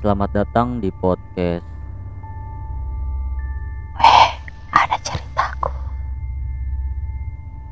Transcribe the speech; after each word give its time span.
Selamat 0.00 0.32
datang 0.32 0.80
di 0.80 0.88
podcast 0.88 1.68
ada 4.72 4.96
ceritaku. 5.04 5.68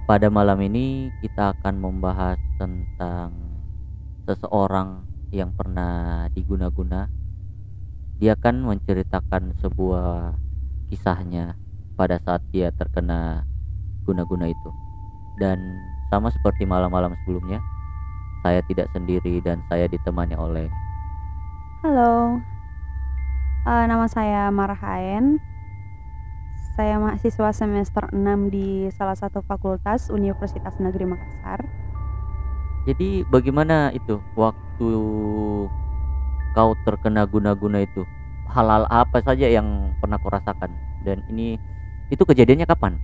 Pada 0.05 0.29
malam 0.29 0.61
ini 0.61 1.09
kita 1.25 1.57
akan 1.57 1.81
membahas 1.81 2.37
tentang 2.61 3.33
seseorang 4.29 5.09
yang 5.33 5.57
pernah 5.57 6.29
diguna-guna. 6.37 7.09
Dia 8.21 8.37
akan 8.37 8.77
menceritakan 8.77 9.57
sebuah 9.65 10.37
kisahnya 10.93 11.57
pada 11.97 12.21
saat 12.21 12.45
dia 12.53 12.69
terkena 12.77 13.49
guna-guna 14.05 14.53
itu. 14.53 14.71
Dan 15.41 15.57
sama 16.13 16.29
seperti 16.29 16.69
malam-malam 16.69 17.17
sebelumnya, 17.25 17.65
saya 18.45 18.61
tidak 18.69 18.93
sendiri 18.93 19.41
dan 19.41 19.65
saya 19.73 19.89
ditemani 19.89 20.37
oleh 20.37 20.69
Halo, 21.79 22.43
Eh, 23.63 23.85
nama 23.87 24.11
saya 24.11 24.51
Marhaen. 24.51 25.39
Saya 26.75 26.99
mahasiswa 26.99 27.55
semester 27.55 28.11
6 28.11 28.51
di 28.51 28.91
salah 28.91 29.15
satu 29.15 29.47
fakultas 29.47 30.11
Universitas 30.11 30.75
Negeri 30.83 31.07
Makassar. 31.07 31.63
Jadi 32.83 33.23
bagaimana 33.31 33.95
itu 33.95 34.19
waktu 34.35 34.91
kau 36.51 36.73
terkena 36.83 37.31
guna-guna 37.31 37.87
itu? 37.87 38.03
Hal-hal 38.51 38.91
apa 38.91 39.23
saja 39.23 39.47
yang 39.47 39.95
pernah 40.03 40.19
kau 40.19 40.35
rasakan? 40.35 40.75
Dan 41.07 41.23
ini 41.31 41.63
itu 42.11 42.27
kejadiannya 42.27 42.67
kapan? 42.67 42.99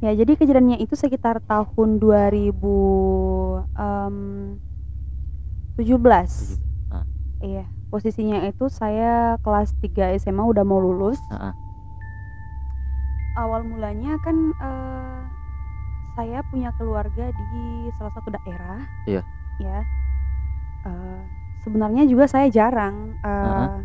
Ya, 0.00 0.16
jadi 0.16 0.40
kejadiannya 0.40 0.80
itu 0.80 0.96
sekitar 0.96 1.44
tahun 1.44 2.00
2017. 2.00 3.68
Ah. 3.76 4.08
Iya, 7.38 7.62
posisinya 7.88 8.42
itu 8.44 8.66
saya 8.66 9.38
kelas 9.38 9.70
3 9.78 10.18
SMA 10.18 10.42
udah 10.42 10.62
mau 10.62 10.78
lulus. 10.78 11.22
Ah, 11.30 11.50
ah. 11.50 11.54
Awal 13.38 13.62
mulanya 13.64 14.18
kan 14.18 14.34
eh, 14.52 15.18
saya 16.12 16.42
punya 16.50 16.74
keluarga 16.74 17.30
di 17.30 17.62
salah 17.94 18.10
satu 18.10 18.34
daerah. 18.34 18.82
Iya. 19.06 19.22
Ya. 19.58 19.78
Eh, 20.82 21.20
sebenarnya 21.62 22.02
juga 22.04 22.26
saya 22.26 22.50
jarang 22.50 23.14
eh, 23.20 23.30
Ah. 23.30 23.78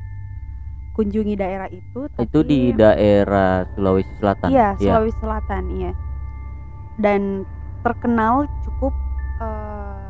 kunjungi 0.94 1.38
daerah 1.38 1.70
itu. 1.70 2.10
Itu 2.18 2.42
di 2.42 2.74
tapi- 2.74 2.78
daerah 2.80 3.70
Sulawesi 3.72 4.14
Selatan. 4.18 4.50
Iya, 4.50 4.68
Iya. 4.74 4.94
Sulawesi 4.98 5.18
Selatan, 5.22 5.64
iya. 5.72 5.92
Dan 6.98 7.22
terkenal 7.82 8.50
cukup 8.66 8.94
eh, 9.38 10.03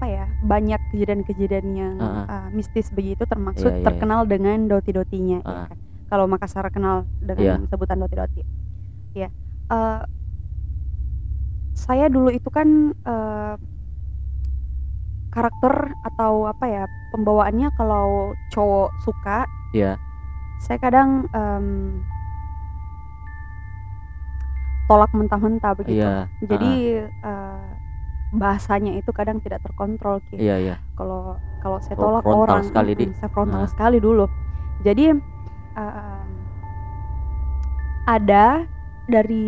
apa 0.00 0.08
ya? 0.08 0.24
Banyak 0.40 0.80
kejadian-kejadian 0.88 1.66
yang 1.76 1.94
Ah, 2.00 2.24
eh, 2.24 2.48
mistis 2.52 2.88
begitu 2.88 3.20
termaksud 3.22 3.68
Iya, 3.68 3.76
iya, 3.76 3.80
iya. 3.80 3.86
terkenal 3.86 4.20
dengan 4.24 4.64
doti-dotinya 4.64 5.38
ya 5.38 5.44
Ah. 5.44 5.68
kan. 5.68 5.76
Kalau 6.08 6.24
Makassar 6.24 6.64
kenal 6.72 7.04
dengan 7.20 7.68
sebutan 7.68 8.00
doti-doti. 8.00 8.40
Ya. 9.12 9.28
eh, 9.68 10.02
saya 11.76 12.08
dulu 12.08 12.32
itu 12.32 12.48
kan 12.48 12.96
eh, 12.96 13.54
karakter 15.28 15.92
atau 16.02 16.48
apa 16.48 16.64
ya? 16.64 16.84
Pembawaannya 17.12 17.68
kalau 17.76 18.32
cowok 18.48 18.88
suka 18.98 19.44
Iya. 19.70 20.00
saya 20.58 20.80
kadang 20.80 21.28
em, 21.30 22.00
tolak 24.88 25.12
mentah-mentah 25.12 25.76
begitu. 25.76 26.00
Iya. 26.00 26.24
Jadi 26.40 26.72
eh, 27.04 27.68
bahasanya 28.30 28.94
itu 28.94 29.10
kadang 29.10 29.42
tidak 29.42 29.58
terkontrol 29.60 30.22
Ki. 30.30 30.38
Iya, 30.38 30.56
iya. 30.58 30.76
Kalau 30.94 31.34
kalau 31.58 31.78
saya 31.82 31.96
tolak 31.98 32.22
frontal 32.22 32.42
orang, 32.46 32.62
sekali, 32.64 32.90
Di. 32.94 33.04
saya 33.18 33.30
frontal 33.30 33.62
Nah. 33.66 33.70
sekali 33.70 33.98
dulu. 33.98 34.24
Jadi 34.80 35.04
em, 35.10 35.18
ada 38.06 38.64
dari 39.06 39.46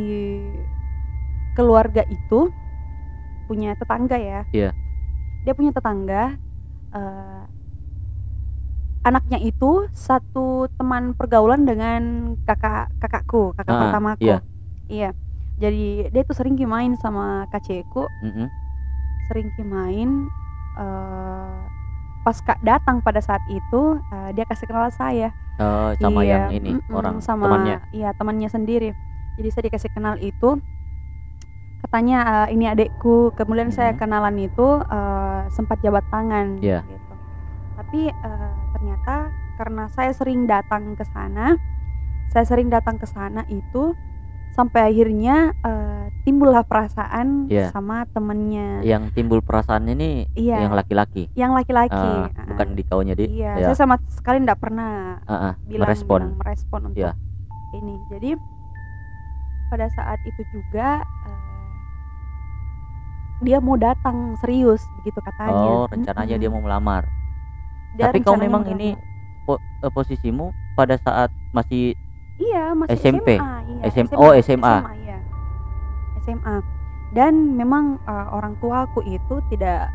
keluarga 1.54 2.02
itu 2.06 2.50
punya 3.46 3.74
tetangga 3.74 4.18
ya. 4.18 4.40
Iya. 4.50 4.70
Dia 5.42 5.52
punya 5.54 5.72
tetangga. 5.72 6.36
eh, 6.92 7.42
anaknya 9.02 9.40
itu 9.40 9.88
satu 9.96 10.68
teman 10.76 11.16
pergaulan 11.16 11.64
dengan 11.64 12.36
kakak 12.44 12.92
kakakku, 13.00 13.56
kakak 13.56 13.72
Ah, 13.72 13.80
pertamaku. 13.88 14.20
iya. 14.22 14.38
Iya. 14.86 15.10
Jadi 15.56 16.12
dia 16.12 16.22
tuh 16.22 16.36
sering 16.36 16.52
main 16.68 16.92
sama 17.00 17.48
kacekku, 17.48 18.04
Mm-mm. 18.20 18.46
Sering 19.24 19.48
main. 19.62 20.28
eh, 20.72 21.60
pas 22.22 22.38
kak 22.38 22.56
datang 22.60 23.04
pada 23.04 23.20
saat 23.20 23.44
itu, 23.46 23.80
eh, 24.08 24.30
dia 24.32 24.48
kasih 24.48 24.64
kenal 24.64 24.88
saya. 24.88 25.36
Oh, 25.60 25.92
sama 25.94 26.24
Iya, 26.24 26.48
yang 26.48 26.56
ini 26.56 26.70
mm-mm, 26.74 26.96
orang 26.96 27.20
sama 27.20 27.44
temannya. 27.44 27.76
iya 27.92 28.16
temannya 28.16 28.48
sendiri. 28.48 28.96
Jadi 29.36 29.48
saya 29.48 29.64
dikasih 29.68 29.92
kenal 29.92 30.16
itu 30.16 30.56
katanya 31.82 32.48
eh, 32.48 32.56
ini 32.56 32.64
adekku. 32.66 33.34
Kemudian 33.34 33.68
saya 33.68 33.92
Mhm. 33.92 33.98
kenalan 33.98 34.36
itu 34.38 34.66
eh, 34.80 35.42
sempat 35.50 35.76
jabat 35.80 36.08
tangan 36.08 36.56
Iya. 36.56 36.80
gitu. 36.88 37.12
Tapi 37.76 38.00
eh, 38.08 38.54
ternyata 38.72 39.28
karena 39.54 39.84
saya 39.88 40.16
sering 40.16 40.48
datang 40.48 40.96
ke 40.96 41.04
sana, 41.04 41.60
saya 42.28 42.48
sering 42.48 42.72
datang 42.72 42.96
ke 42.96 43.04
sana 43.04 43.44
itu 43.46 43.92
sampai 44.52 44.84
akhirnya 44.86 45.56
eh, 45.58 46.04
timbullah 46.22 46.60
perasaan 46.60 47.48
Iya. 47.48 47.72
sama 47.72 48.04
temennya 48.06 48.84
Yang 48.84 49.10
timbul 49.12 49.40
perasaan 49.40 49.88
ini 49.88 50.28
Iya. 50.32 50.62
yang 50.62 50.72
laki-laki. 50.72 51.32
yang 51.32 51.52
laki-laki. 51.52 51.96
Ah, 51.96 52.28
Ah, 52.30 52.46
bukan 52.46 52.76
di 52.76 52.82
kaunya 52.84 53.14
di. 53.14 53.32
Iya, 53.32 53.56
ya. 53.58 53.66
saya 53.66 53.76
sama 53.78 53.96
sekali 54.06 54.38
tidak 54.38 54.60
pernah 54.60 55.18
Ah, 55.24 55.32
ah, 55.32 55.52
bilang, 55.64 55.88
merespon. 55.88 56.20
bilang 56.22 56.38
merespon 56.38 56.80
untuk 56.86 57.00
Iya. 57.00 57.12
ini. 57.72 57.96
Jadi 58.08 58.30
pada 59.66 59.88
saat 59.90 60.20
itu 60.22 60.42
juga 60.52 61.00
eh, 61.00 61.40
dia 63.42 63.58
mau 63.58 63.74
datang 63.74 64.36
serius 64.36 64.84
begitu 64.94 65.18
katanya. 65.18 65.50
Oh, 65.50 65.84
rencananya 65.88 66.36
dia 66.36 66.46
Mm-mm. 66.46 66.54
mau 66.54 66.68
melamar. 66.68 67.08
Dia 67.92 68.08
Tapi 68.08 68.20
kau 68.20 68.36
memang 68.36 68.68
ini 68.68 68.94
po- 69.42 69.58
eh, 69.58 69.88
posisimu 69.88 70.48
pada 70.72 70.94
saat 70.96 71.32
masih 71.50 71.96
iya 72.42 72.64
masih 72.74 72.98
SMP? 72.98 73.28
SMA, 73.38 73.54
iya, 73.70 73.82
SM 73.90 74.06
oh, 74.18 74.32
SMA. 74.42 74.76
iya. 75.04 75.18
SMA. 76.26 76.56
Dan 77.12 77.54
memang 77.54 78.00
eh, 78.02 78.26
orang 78.32 78.56
tuaku 78.58 79.04
itu 79.04 79.34
tidak 79.52 79.92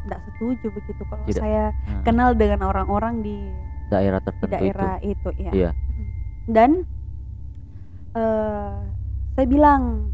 tidak 0.00 0.20
setuju 0.24 0.66
begitu 0.72 1.02
kalau 1.04 1.24
Tidak. 1.28 1.42
saya 1.44 1.64
ah, 1.70 2.00
kenal 2.02 2.32
dengan 2.32 2.64
orang-orang 2.64 3.20
di 3.20 3.36
daerah 3.92 4.20
tertentu 4.24 4.56
daerah 4.56 4.96
itu, 5.04 5.28
ya. 5.36 5.52
Iya. 5.52 5.70
Dan 6.48 6.88
eh 8.16 8.74
saya 9.36 9.46
bilang 9.46 10.10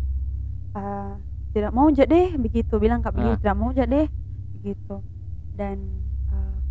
eh, 0.77 1.13
tidak 1.57 1.73
mau 1.73 1.89
aja 1.89 2.05
deh 2.05 2.37
begitu 2.37 2.77
bilang 2.77 3.01
kak 3.01 3.17
Billy 3.17 3.33
Ah. 3.33 3.41
tidak 3.41 3.57
mau 3.57 3.73
aja 3.73 3.89
deh 3.89 4.07
begitu 4.61 5.01
dan 5.57 5.81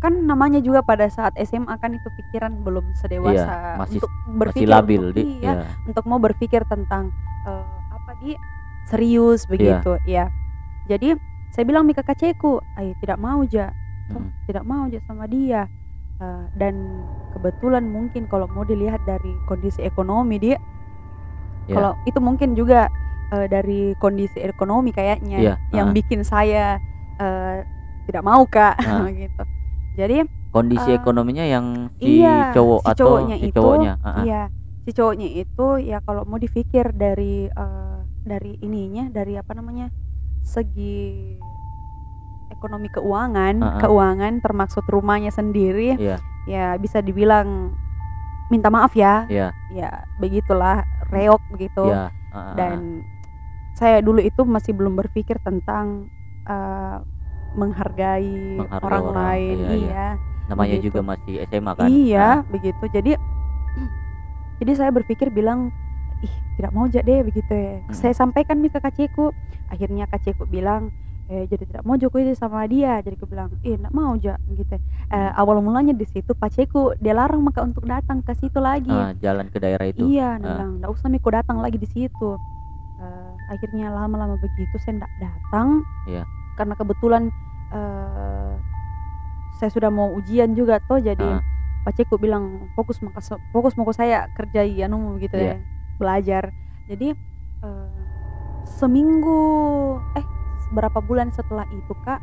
kan 0.06 0.22
namanya 0.22 0.58
juga 0.58 0.80
pada 0.80 1.06
saat 1.06 1.34
SMA 1.36 1.74
kan 1.74 1.90
itu 1.90 2.06
pikiran 2.12 2.62
belum 2.62 2.94
sedewasa 2.94 3.34
Iya, 3.34 3.74
masih- 3.76 3.98
untuk 3.98 4.10
berpikir 4.38 4.62
Masih 4.62 4.70
labil 4.72 5.02
untuk, 5.02 5.16
di. 5.16 5.22
iya, 5.36 5.52
Iya. 5.52 5.66
untuk 5.84 6.04
mau 6.06 6.18
berpikir 6.18 6.62
tentang 6.64 7.10
eh, 7.42 7.66
apa 7.90 8.10
di 8.16 8.38
serius 8.84 9.44
begitu 9.44 9.98
ya 10.04 10.30
jadi 10.84 11.18
saya 11.48 11.64
bilang 11.64 11.82
Mika 11.82 12.00
kacekku 12.00 12.58
ay 12.74 12.94
tidak 12.96 13.18
mau 13.18 13.42
aja 13.42 13.74
Oh, 14.06 14.22
Mm. 14.22 14.30
tidak 14.46 14.62
mau 14.64 14.86
aja 14.86 15.02
sama 15.02 15.26
dia 15.26 15.66
Eh, 16.16 16.44
dan 16.54 17.04
kebetulan 17.30 17.84
mungkin 17.84 18.24
kalau 18.24 18.48
mau 18.48 18.62
dilihat 18.62 19.04
dari 19.04 19.36
kondisi 19.44 19.82
ekonomi 19.82 20.38
dia 20.38 20.56
Iya. 21.66 21.74
kalau 21.74 21.92
itu 22.04 22.18
mungkin 22.18 22.54
juga 22.54 22.86
eh, 23.28 23.46
dari 23.46 23.92
kondisi 23.96 24.38
ekonomi 24.38 24.90
kayaknya 24.90 25.36
Iya, 25.36 25.54
yang 25.72 25.90
ah. 25.90 25.92
bikin 25.92 26.22
saya 26.22 26.78
eh, 27.16 27.66
tidak 28.04 28.22
mau 28.22 28.46
kak 28.46 28.78
Ah. 28.78 29.10
gitu 29.12 29.42
jadi 29.96 30.28
Kondisi 30.52 30.88
Eh, 30.88 30.96
ekonominya 30.96 31.44
yang 31.44 31.92
si 31.96 32.20
iya, 32.20 32.48
cowok 32.52 32.80
si 32.80 32.88
atau 32.88 32.96
cowoknya 33.04 33.36
si 33.36 33.44
itu, 33.48 33.56
cowoknya. 33.56 33.92
Ah, 34.00 34.08
ah. 34.08 34.24
iya 34.24 34.42
si 34.80 34.90
cowoknya 34.90 35.28
itu 35.34 35.66
ya 35.82 35.98
kalau 36.00 36.22
mau 36.22 36.36
dipikir 36.36 36.92
dari 36.92 37.44
eh, 37.44 37.98
dari 38.22 38.56
ininya 38.60 39.10
dari 39.10 39.36
apa 39.36 39.52
namanya 39.52 39.92
segi 40.40 41.36
ekonomi 42.48 42.88
keuangan 42.88 43.54
Ah, 43.58 43.68
ah. 43.68 43.80
keuangan 43.82 44.32
termaksud 44.40 44.84
rumahnya 44.86 45.28
sendiri 45.28 45.98
Iya. 45.98 46.16
ya 46.46 46.66
bisa 46.78 47.02
dibilang 47.02 47.74
minta 48.48 48.70
maaf 48.70 48.94
ya 48.94 49.26
Iya. 49.26 49.50
ya 49.74 49.90
begitulah 50.16 50.86
reok 51.10 51.42
begitu 51.50 51.90
Iya. 51.90 52.08
ah, 52.08 52.10
ah, 52.32 52.38
ah. 52.38 52.54
dan 52.54 52.78
saya 53.76 54.00
dulu 54.00 54.22
itu 54.22 54.40
masih 54.40 54.72
belum 54.72 54.96
berpikir 54.96 55.36
tentang 55.42 56.08
eh, 56.46 56.96
menghargai, 57.56 58.60
Menghargai 58.60 58.86
orang, 58.86 59.02
orang, 59.02 59.16
lain 59.18 59.56
iya, 59.56 59.66
iya. 59.66 59.76
iya 59.82 60.08
namanya 60.46 60.76
begitu. 60.76 60.86
juga 60.86 61.00
masih 61.02 61.34
SMA 61.44 61.72
kan. 61.72 61.88
iya 61.88 62.22
Ah, 62.22 62.38
begitu 62.46 62.84
jadi 62.88 63.12
jadi 64.56 64.72
saya 64.74 64.90
berpikir 64.90 65.28
bilang 65.30 65.72
ih 66.18 66.32
tidak 66.54 66.70
mau 66.70 66.84
aja 66.84 67.00
deh 67.00 67.20
begitu 67.22 67.50
ya 67.50 67.82
Hmm. 67.82 67.92
saya 67.92 68.14
sampaikan 68.14 68.56
nih 68.58 68.70
ke 68.70 68.78
kacikku 68.78 69.32
akhirnya 69.66 70.06
kacikku 70.06 70.46
bilang 70.46 70.88
eh 71.26 71.42
jadi 71.44 71.66
tidak 71.66 71.82
mau 71.82 71.98
Joko 71.98 72.16
itu 72.16 72.32
sama 72.32 72.62
dia 72.64 73.00
jadi 73.00 73.12
aku 73.12 73.26
bilang 73.26 73.50
eh 73.60 73.74
tidak 73.74 73.90
mau 73.90 74.14
ja 74.14 74.38
gitu 74.48 74.78
eh, 75.10 75.30
awal 75.34 75.58
mulanya 75.58 75.90
di 75.92 76.06
situ 76.06 76.32
paceku 76.32 76.94
dia 76.96 77.12
larang 77.12 77.42
maka 77.42 77.60
untuk 77.60 77.82
datang 77.82 78.22
ke 78.22 78.32
situ 78.32 78.56
lagi 78.56 78.88
Ah, 78.88 79.10
jalan 79.16 79.50
ke 79.50 79.58
daerah 79.58 79.84
itu 79.84 80.06
iya 80.06 80.34
dia 80.34 80.46
Ah. 80.46 80.54
bilang 80.54 80.70
tidak 80.78 80.90
usah 80.92 81.08
Miko 81.08 81.28
datang 81.28 81.58
lagi 81.58 81.76
di 81.76 81.88
situ 81.88 82.38
Eh, 82.96 83.30
akhirnya 83.50 83.92
lama-lama 83.92 84.40
begitu 84.40 84.72
saya 84.80 84.96
tidak 84.96 85.12
datang 85.20 85.84
Iya. 86.06 86.24
karena 86.56 86.72
kebetulan 86.74 87.28
eh, 87.68 88.52
saya 89.54 89.70
sudah 89.70 89.88
mau 89.88 90.12
ujian 90.12 90.52
juga 90.52 90.78
toh 90.80 90.98
jadi 90.98 91.24
Ah. 91.26 91.40
paceku 91.82 92.16
bilang 92.16 92.66
fokus 92.74 92.98
maka 92.98 93.22
fokus 93.50 93.72
mau 93.72 93.86
saya 93.90 94.26
kerjai 94.32 94.74
anu 94.80 95.16
gitu 95.16 95.34
Iya. 95.34 95.54
ya 95.54 95.56
belajar 95.96 96.44
jadi 96.86 97.14
eh, 97.62 97.90
seminggu 98.68 99.42
eh 100.12 100.26
beberapa 100.68 100.98
bulan 101.00 101.30
setelah 101.30 101.64
itu 101.70 101.94
kak 102.02 102.18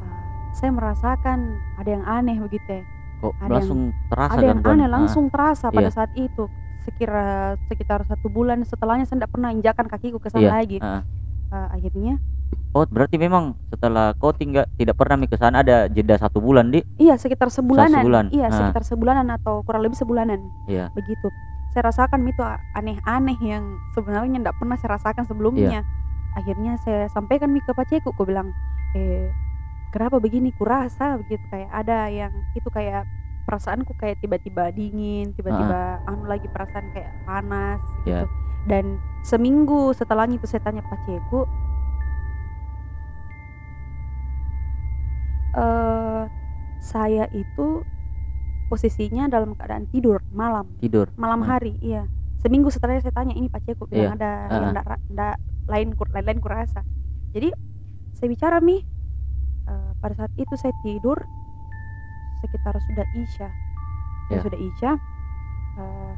eh, 0.00 0.22
saya 0.52 0.70
merasakan 0.70 1.38
ada 1.76 1.90
yang 1.90 2.02
aneh 2.02 2.36
begitu 2.38 2.80
ya 2.80 2.84
kok 3.20 3.34
ada 3.38 3.52
langsung 3.54 3.80
terasa 4.08 4.32
ada 4.32 4.42
yang 4.42 4.58
gangguan 4.58 4.74
aneh 4.74 4.84
Ah, 4.84 4.92
langsung 4.92 5.24
terasa 5.28 5.66
pada 5.68 5.86
Iya. 5.86 5.94
saat 5.94 6.10
itu 6.14 6.44
sekira 6.82 7.28
sekitar 7.68 8.02
satu 8.02 8.26
bulan 8.26 8.64
setelahnya 8.64 9.06
saya 9.06 9.22
tidak 9.22 9.30
pernah 9.30 9.54
injakan 9.54 9.86
kakiku 9.86 10.18
ke 10.18 10.28
sana 10.28 10.42
Iya, 10.42 10.50
lagi 10.50 10.78
ah. 10.80 11.04
Eh, 11.52 11.68
akhirnya 11.70 12.16
oh 12.72 12.84
berarti 12.88 13.20
memang 13.20 13.52
setelah 13.68 14.16
kau 14.16 14.32
tinggal 14.32 14.64
tidak 14.80 14.96
pernah 14.96 15.20
ke 15.20 15.36
sana 15.36 15.60
ada 15.60 15.86
jeda 15.92 16.16
satu 16.16 16.40
bulan 16.40 16.72
di? 16.72 16.80
Iya 16.96 17.20
sekitar 17.20 17.52
sebulanan. 17.52 18.00
sebulan, 18.00 18.24
iya 18.32 18.48
ah. 18.48 18.56
sekitar 18.56 18.82
sebulanan 18.84 19.28
atau 19.36 19.60
kurang 19.64 19.84
lebih 19.84 19.96
sebulanan. 19.96 20.40
Iya. 20.68 20.88
begitu. 20.96 21.28
Saya 21.72 21.88
rasakan 21.88 22.28
itu 22.28 22.44
aneh-aneh 22.76 23.38
yang 23.40 23.64
sebenarnya 23.96 24.44
tidak 24.44 24.56
pernah 24.60 24.76
saya 24.76 24.90
rasakan 24.96 25.24
sebelumnya. 25.28 25.80
Iya. 25.80 25.82
akhirnya 26.32 26.80
saya 26.80 27.12
sampaikan 27.12 27.52
mi 27.52 27.60
ke 27.60 27.76
paceku 27.76 28.08
aku 28.08 28.24
bilang 28.24 28.56
eh 28.96 29.28
kenapa 29.92 30.16
begini? 30.16 30.48
Kurasa 30.56 31.20
begitu. 31.20 31.44
Kayak 31.52 31.68
ada 31.76 32.08
yang 32.08 32.32
itu 32.56 32.68
kayak 32.72 33.04
perasaanku 33.44 33.92
kayak 33.98 34.22
tiba-tiba 34.22 34.70
dingin 34.70 35.34
tiba-tiba 35.34 35.98
anu 36.06 36.24
lagi 36.30 36.46
perasaan 36.48 36.88
kayak 36.94 37.12
panas 37.28 37.82
Iya. 38.08 38.24
gitu. 38.24 38.32
Dan 38.62 38.84
seminggu 39.26 39.90
setelahnya 39.92 40.38
itu 40.38 40.46
saya 40.46 40.62
tanya 40.62 40.86
paceku 40.86 41.44
eh 45.52 46.22
saya 46.82 47.24
itu 47.30 47.84
posisinya 48.66 49.28
dalam 49.28 49.52
keadaan 49.52 49.86
tidur 49.86 50.24
malam. 50.32 50.66
Tidur? 50.80 51.12
Malam 51.14 51.44
Ah. 51.44 51.56
hari 51.56 51.76
iya. 51.78 52.08
Seminggu 52.40 52.72
setelahnya 52.72 53.04
saya 53.04 53.14
tanya 53.14 53.36
ini 53.36 53.46
Pak 53.46 53.62
Ceko 53.62 53.86
bilang 53.86 54.16
ada 54.16 54.48
Ah. 54.48 54.58
yang 54.58 54.74
lain 55.68 55.88
kur- 55.94 56.10
lain 56.10 56.26
lain 56.26 56.40
kurasa. 56.40 56.82
Jadi 57.30 57.52
saya 58.12 58.28
bicara 58.28 58.58
mi 58.58 58.82
eh, 59.62 59.90
pada 59.96 60.14
saat 60.16 60.32
itu 60.34 60.50
saya 60.58 60.74
tidur 60.82 61.22
sekitar 62.40 62.74
sudah 62.82 63.06
isya. 63.14 63.48
Saya 64.26 64.34
Ya. 64.34 64.42
sudah 64.42 64.58
isya. 64.58 64.90
Eh, 65.78 66.14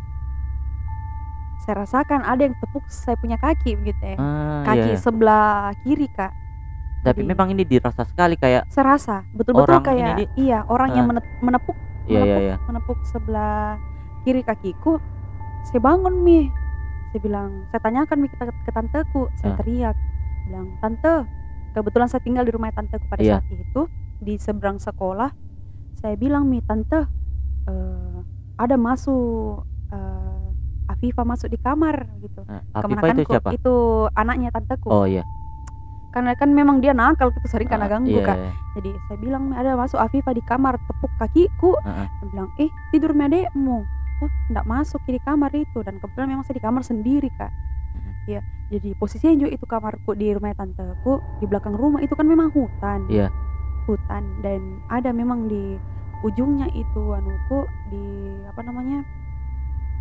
saya 1.61 1.75
rasakan 1.79 2.25
ada 2.25 2.41
yang 2.41 2.57
tepuk 2.57 2.85
saya 2.87 3.17
punya 3.17 3.37
kaki 3.37 3.77
begitu 3.77 4.01
ya. 4.01 4.17
Ah, 4.17 4.65
kaki 4.65 4.91
iya. 4.91 4.99
sebelah 4.99 5.53
kiri 5.81 6.09
kak 6.09 6.33
tapi 7.05 7.21
jadi- 7.21 7.31
memang 7.31 7.49
ini 7.51 7.62
dirasa 7.62 8.03
sekali 8.03 8.35
kayak 8.35 8.65
saya 8.67 8.85
rasa 8.91 9.17
betul-betul 9.31 9.77
ini 9.77 9.85
kayak 9.85 10.09
di- 10.17 10.33
iya 10.41 10.65
orang 10.65 10.91
yang 10.91 11.05
Ah. 11.05 11.11
menet- 11.12 11.33
menepuk 11.39 11.77
iya 12.06 12.19
iya 12.19 12.25
menepuk 12.25 12.43
iya. 12.43 12.56
menepuk 12.67 12.99
sebelah 13.05 13.77
kiri 14.23 14.41
kakiku 14.41 14.97
saya 15.62 15.81
bangun 15.81 16.15
mi. 16.19 16.49
Saya 17.09 17.21
bilang 17.23 17.49
saya 17.67 17.81
tanyakan 17.81 18.17
mi 18.19 18.29
ke, 18.29 18.37
ke 18.37 18.71
tanteku. 18.71 19.33
Saya 19.35 19.53
Ah. 19.53 19.56
teriak 19.56 19.97
bilang 20.45 20.67
tante 20.79 21.12
kebetulan 21.73 22.05
saya 22.05 22.21
tinggal 22.21 22.43
di 22.43 22.51
rumah 22.51 22.69
tanteku 22.71 23.05
pada 23.06 23.21
Iya. 23.21 23.39
saat 23.39 23.49
itu 23.49 23.83
di 24.19 24.35
seberang 24.37 24.77
sekolah. 24.77 25.33
Saya 25.95 26.17
bilang 26.17 26.45
mi 26.45 26.61
tante 26.61 27.06
eh, 27.65 28.19
ada 28.56 28.77
masuk 28.77 29.65
eh, 29.91 30.41
Afifa 30.87 31.23
masuk 31.23 31.49
di 31.49 31.56
kamar 31.56 31.97
gitu. 32.19 32.45
Ah, 32.45 32.61
Afifah 32.77 33.09
itu 33.15 33.25
siapa? 33.27 33.51
itu 33.51 33.75
anaknya 34.12 34.49
tanteku. 34.51 34.85
Oh 34.87 35.05
iya 35.05 35.25
karena 36.15 36.33
kan 36.33 36.47
memang 36.49 36.79
dia 36.79 36.95
nakal 36.95 37.29
gitu 37.29 37.43
sering 37.45 37.67
karena 37.67 37.85
Ah, 37.85 37.93
ganggu 37.93 38.15
iya, 38.15 38.23
kak. 38.23 38.39
iya. 38.39 38.51
jadi 38.73 38.91
saya 39.05 39.19
bilang 39.19 39.43
"Mi, 39.45 39.55
ada 39.55 39.75
masuk 39.75 39.99
Afifa 39.99 40.31
di 40.31 40.41
kamar 40.41 40.79
tepuk 40.81 41.11
kakiku. 41.17 41.75
Ah, 41.83 42.07
ah. 42.07 42.09
dia 42.15 42.27
bilang 42.31 42.49
eh 42.57 42.71
tidur 42.89 43.11
mi 43.11 43.25
adekmu. 43.25 43.83
Oh 44.17 44.31
enggak 44.49 44.63
masuk 44.65 45.03
di 45.05 45.19
kamar 45.19 45.51
itu. 45.53 45.83
Dan 45.83 45.99
kebetulan 45.99 46.29
memang 46.29 46.43
saya 46.43 46.55
di 46.55 46.63
kamar 46.63 46.83
sendiri 46.83 47.27
kak. 47.33 47.51
Ya 48.25 48.41
jadi 48.67 48.95
posisinya 48.95 49.37
juga 49.37 49.51
itu 49.53 49.67
kamarku 49.67 50.15
di 50.15 50.31
rumah 50.31 50.55
tanteku 50.55 51.19
di 51.37 51.45
belakang 51.45 51.75
rumah 51.75 52.01
itu 52.01 52.15
kan 52.15 52.25
memang 52.25 52.49
hutan. 52.49 53.05
Iya. 53.07 53.29
hutan. 53.85 54.23
Dan 54.41 54.81
ada 54.89 55.11
memang 55.11 55.45
di 55.45 55.77
ujungnya 56.23 56.73
itu 56.73 57.13
anuku 57.13 57.59
di 57.91 58.05
apa 58.47 58.63
namanya 58.63 59.05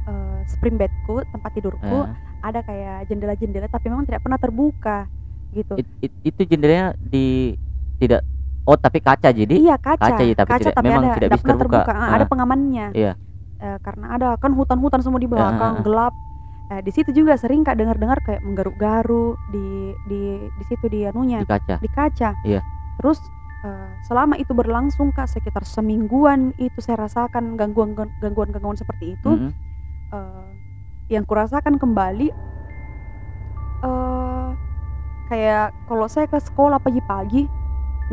eh, 0.04 0.40
spring 0.46 0.76
bedku 0.76 1.24
tempat 1.26 1.52
tidurku 1.52 2.00
Ah. 2.02 2.16
ada 2.42 2.60
kayak 2.60 3.08
jendela-jendela 3.08 3.68
tapi 3.68 3.88
memang 3.88 4.04
tidak 4.04 4.20
pernah 4.20 4.36
terbuka 4.36 5.08
gitu 5.56 5.74
It- 5.76 5.96
it- 6.02 6.20
itu 6.26 6.42
jendelanya 6.46 6.98
di 6.98 7.54
tidak 7.98 8.26
oh 8.64 8.76
tapi 8.76 9.00
kaca 9.00 9.30
jadi 9.30 9.54
iya 9.54 9.76
kaca 9.78 10.02
kaca 10.02 10.24
ya, 10.24 10.34
tapi 10.34 10.50
tidak- 10.58 10.76
memang 10.80 11.04
ada 11.06 11.16
tidak 11.16 11.30
bisa 11.32 11.46
terbuka. 11.46 11.64
terbuka 11.80 11.94
Ah, 11.94 12.10
ada 12.12 12.26
Ah. 12.26 12.30
pengamannya 12.30 12.88
Iya. 12.92 13.14
Eh, 13.58 13.78
karena 13.80 14.06
ada 14.12 14.28
kan 14.36 14.52
hutan-hutan 14.52 15.00
semua 15.00 15.18
di 15.18 15.26
belakang 15.26 15.56
Ah, 15.56 15.76
ah, 15.76 15.80
ah. 15.80 15.82
gelap 15.82 16.14
Eh, 16.66 16.80
di 16.80 16.90
situ 16.90 17.12
juga 17.14 17.36
sering 17.36 17.62
kak 17.62 17.76
dengar-dengar 17.76 18.18
kayak 18.20 18.40
menggaruk-garuk 18.42 19.36
di 19.50 19.68
di 20.06 20.22
di 20.50 20.64
situ 20.64 20.88
di 20.88 21.04
anunya 21.04 21.38
di 21.38 21.46
kaca 21.46 21.76
di 21.78 21.88
kaca 21.88 22.30
Iya. 22.42 22.64
terus 22.98 23.20
eh, 23.62 23.90
selama 24.02 24.36
itu 24.36 24.52
berlangsung 24.52 25.12
kak 25.12 25.28
sekitar 25.28 25.64
semingguan 25.64 26.56
itu 26.58 26.80
saya 26.80 27.04
rasakan 27.04 27.56
gangguan 27.56 27.92
gangguan 28.18 28.50
gangguan 28.50 28.76
seperti 28.76 29.14
itu 29.14 29.30
Mhm. 29.30 29.50
eh, 30.10 30.50
yang 31.10 31.24
kurasakan 31.24 31.78
kembali 31.78 32.32
eh 33.84 34.50
kayak 35.34 35.74
kalau 35.90 36.06
saya 36.06 36.30
ke 36.30 36.38
sekolah 36.38 36.78
pagi-pagi 36.78 37.50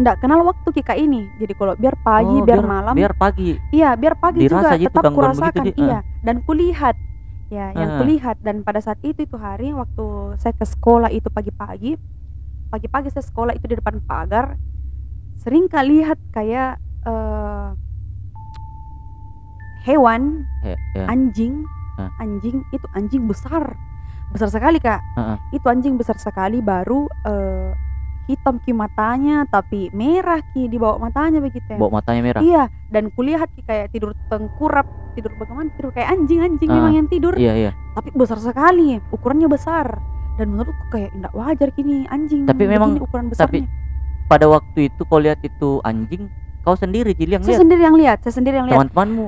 ndak 0.00 0.24
kenal 0.24 0.40
waktu 0.40 0.72
kika 0.72 0.96
ini 0.96 1.28
jadi 1.36 1.52
kalau 1.52 1.76
biar 1.76 1.92
pagi 2.00 2.32
Oh, 2.32 2.46
biar, 2.46 2.64
malam 2.64 2.94
biar 2.96 3.12
pagi 3.12 3.60
iya 3.68 3.92
biar 3.92 4.16
pagi 4.16 4.40
Dirasa 4.40 4.72
juga 4.72 4.80
gitu 4.80 4.96
tetap 4.96 5.12
kurasakan 5.12 5.64
Di. 5.68 5.72
iya 5.76 6.00
dan 6.24 6.40
kulihat 6.40 6.96
ya 7.50 7.74
yang 7.74 7.90
Ah. 7.90 7.98
kulihat 8.00 8.36
dan 8.40 8.64
pada 8.64 8.80
saat 8.80 8.96
itu 9.02 9.20
itu 9.20 9.36
hari 9.36 9.76
waktu 9.76 10.06
saya 10.38 10.54
ke 10.54 10.64
sekolah 10.64 11.12
itu 11.12 11.28
pagi-pagi 11.28 12.00
pagi-pagi 12.70 13.10
saya 13.10 13.26
sekolah 13.26 13.52
itu 13.52 13.66
di 13.66 13.76
depan 13.76 14.00
pagar 14.00 14.56
sering 15.36 15.68
kali 15.68 16.00
lihat 16.00 16.16
kayak 16.30 16.80
eh, 17.04 17.68
hewan 19.82 20.46
Ya, 20.62 20.76
ya. 20.94 21.04
anjing 21.08 21.66
Hah. 21.96 22.08
anjing 22.16 22.64
itu 22.70 22.86
anjing 22.94 23.26
besar 23.26 23.76
besar 24.30 24.48
sekali 24.48 24.78
kak. 24.78 25.00
Heeh. 25.14 25.36
itu 25.52 25.66
anjing 25.66 25.94
besar 25.94 26.16
sekali 26.16 26.58
baru 26.60 27.04
eh, 27.24 27.70
hitam 28.26 28.58
ki 28.58 28.70
matanya 28.70 29.42
tapi 29.44 29.90
merah 29.90 30.38
ki 30.48 30.66
di 30.66 30.76
bawah 30.76 30.98
matanya 31.00 31.38
begitu 31.38 31.66
ya. 31.66 31.76
bawa 31.76 31.98
matanya 31.98 32.22
merah? 32.22 32.40
Iya 32.40 32.62
dan 32.88 33.10
kulihat 33.10 33.50
ki 33.50 33.62
kayak 33.62 33.90
tidur 33.90 34.14
tengkurap 34.28 34.86
tidur 35.12 35.34
bagaimana 35.34 35.66
tidur 35.72 35.90
kayak 35.90 36.08
anjing 36.10 36.38
anjing 36.40 36.66
Ah, 36.66 36.76
memang 36.76 36.94
yang 36.94 37.08
tidur. 37.08 37.34
Iya 37.34 37.52
iya. 37.56 37.70
Tapi 37.92 38.08
besar 38.12 38.38
sekali 38.38 39.02
ukurannya 39.10 39.46
besar. 39.46 39.98
Dan 40.38 40.54
menurutku 40.54 40.86
kayak 40.88 41.10
tidak 41.10 41.32
wajar 41.34 41.68
kini 41.74 42.06
anjing. 42.06 42.46
Tapi 42.46 42.64
memang- 42.64 42.96
ukuran 42.96 43.28
tapi 43.28 43.60
besarnya. 43.60 43.68
pada 44.24 44.46
waktu 44.46 44.86
itu 44.86 45.02
kau 45.04 45.18
lihat 45.18 45.42
itu 45.42 45.82
anjing 45.82 46.30
kau 46.62 46.72
sendiri 46.74 47.12
Jili 47.12 47.34
yang 47.34 47.42
saya 47.42 47.52
lihat? 47.52 47.62
sendiri 47.62 47.82
yang 47.82 47.96
lihat 47.98 48.18
saya 48.20 48.32
sendiri 48.32 48.54
yang 48.54 48.66
lihat. 48.66 48.78
Teman-temanmu? 48.78 49.26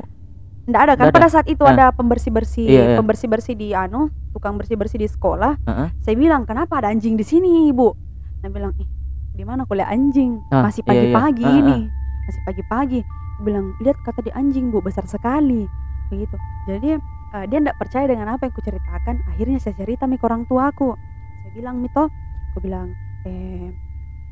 Nggak 0.62 0.78
ada 0.80 0.92
kan 0.92 0.96
Nggak 1.00 1.10
ada. 1.10 1.18
pada 1.18 1.28
saat 1.28 1.46
itu 1.48 1.58
Ah. 1.60 1.74
ada 1.74 1.86
pembersih-bersih 1.90 2.64
Iya, 2.64 2.82
iya. 2.86 2.96
pembersih-bersih 2.96 3.54
di 3.56 3.74
anu 3.74 4.14
tukang 4.32 4.56
bersih-bersih 4.56 4.96
di 4.96 5.06
sekolah 5.06 5.60
Heeh. 5.62 5.88
saya 6.00 6.16
bilang 6.16 6.42
kenapa 6.42 6.80
ada 6.80 6.88
anjing 6.88 7.14
di 7.14 7.22
sini 7.22 7.68
ibu? 7.68 7.92
Dia 8.40 8.48
bilang 8.48 8.72
ih 8.74 8.88
di 9.32 9.44
mana 9.44 9.64
kuliah 9.64 9.88
anjing? 9.88 10.40
Ah, 10.48 10.66
masih 10.66 10.82
iya, 10.82 10.88
iya. 10.88 11.12
pagi-pagi 11.14 11.44
Ah, 11.44 11.54
ini 11.54 11.78
masih 12.22 12.42
pagi-pagi. 12.44 13.00
Aku 13.02 13.40
bilang 13.42 13.72
lihat 13.78 13.96
kata 14.00 14.20
di 14.20 14.30
anjing 14.30 14.68
bu 14.68 14.78
besar 14.78 15.04
sekali. 15.04 15.64
Begitu. 16.08 16.36
Jadi 16.64 16.88
eh, 17.32 17.44
dia 17.46 17.58
tidak 17.58 17.76
percaya 17.76 18.04
dengan 18.06 18.28
apa 18.28 18.44
yang 18.44 18.54
kuceritakan. 18.54 19.14
Akhirnya 19.26 19.58
saya 19.58 19.74
cerita 19.74 20.04
mi 20.04 20.16
ke 20.16 20.24
orang 20.24 20.44
tuaku. 20.44 20.94
Saya 21.40 21.50
bilang 21.52 21.80
mito 21.80 22.06
aku 22.52 22.58
bilang 22.60 22.92
eh 23.24 23.72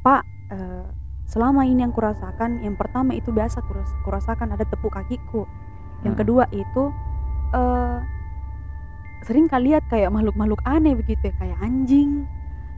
pak 0.01 0.23
eh, 0.51 0.85
selama 1.25 1.65
ini 1.65 1.81
yang 1.81 1.91
kurasakan 1.91 2.61
yang 2.61 2.75
pertama 2.75 3.15
itu 3.15 3.31
biasa 3.31 3.63
kuras- 3.63 3.97
kurasakan 4.03 4.53
ada 4.53 4.63
tepuk 4.63 4.91
kakiku. 4.91 5.49
Yang 6.03 6.15
Hmm. 6.15 6.21
kedua 6.21 6.45
itu 6.51 6.83
eh 7.51 7.99
sering 9.23 9.47
kali 9.47 9.71
lihat 9.71 9.85
kayak 9.87 10.09
makhluk-makhluk 10.09 10.61
aneh 10.63 10.95
begitu 10.95 11.21
ya 11.23 11.35
kayak 11.37 11.59
anjing 11.61 12.25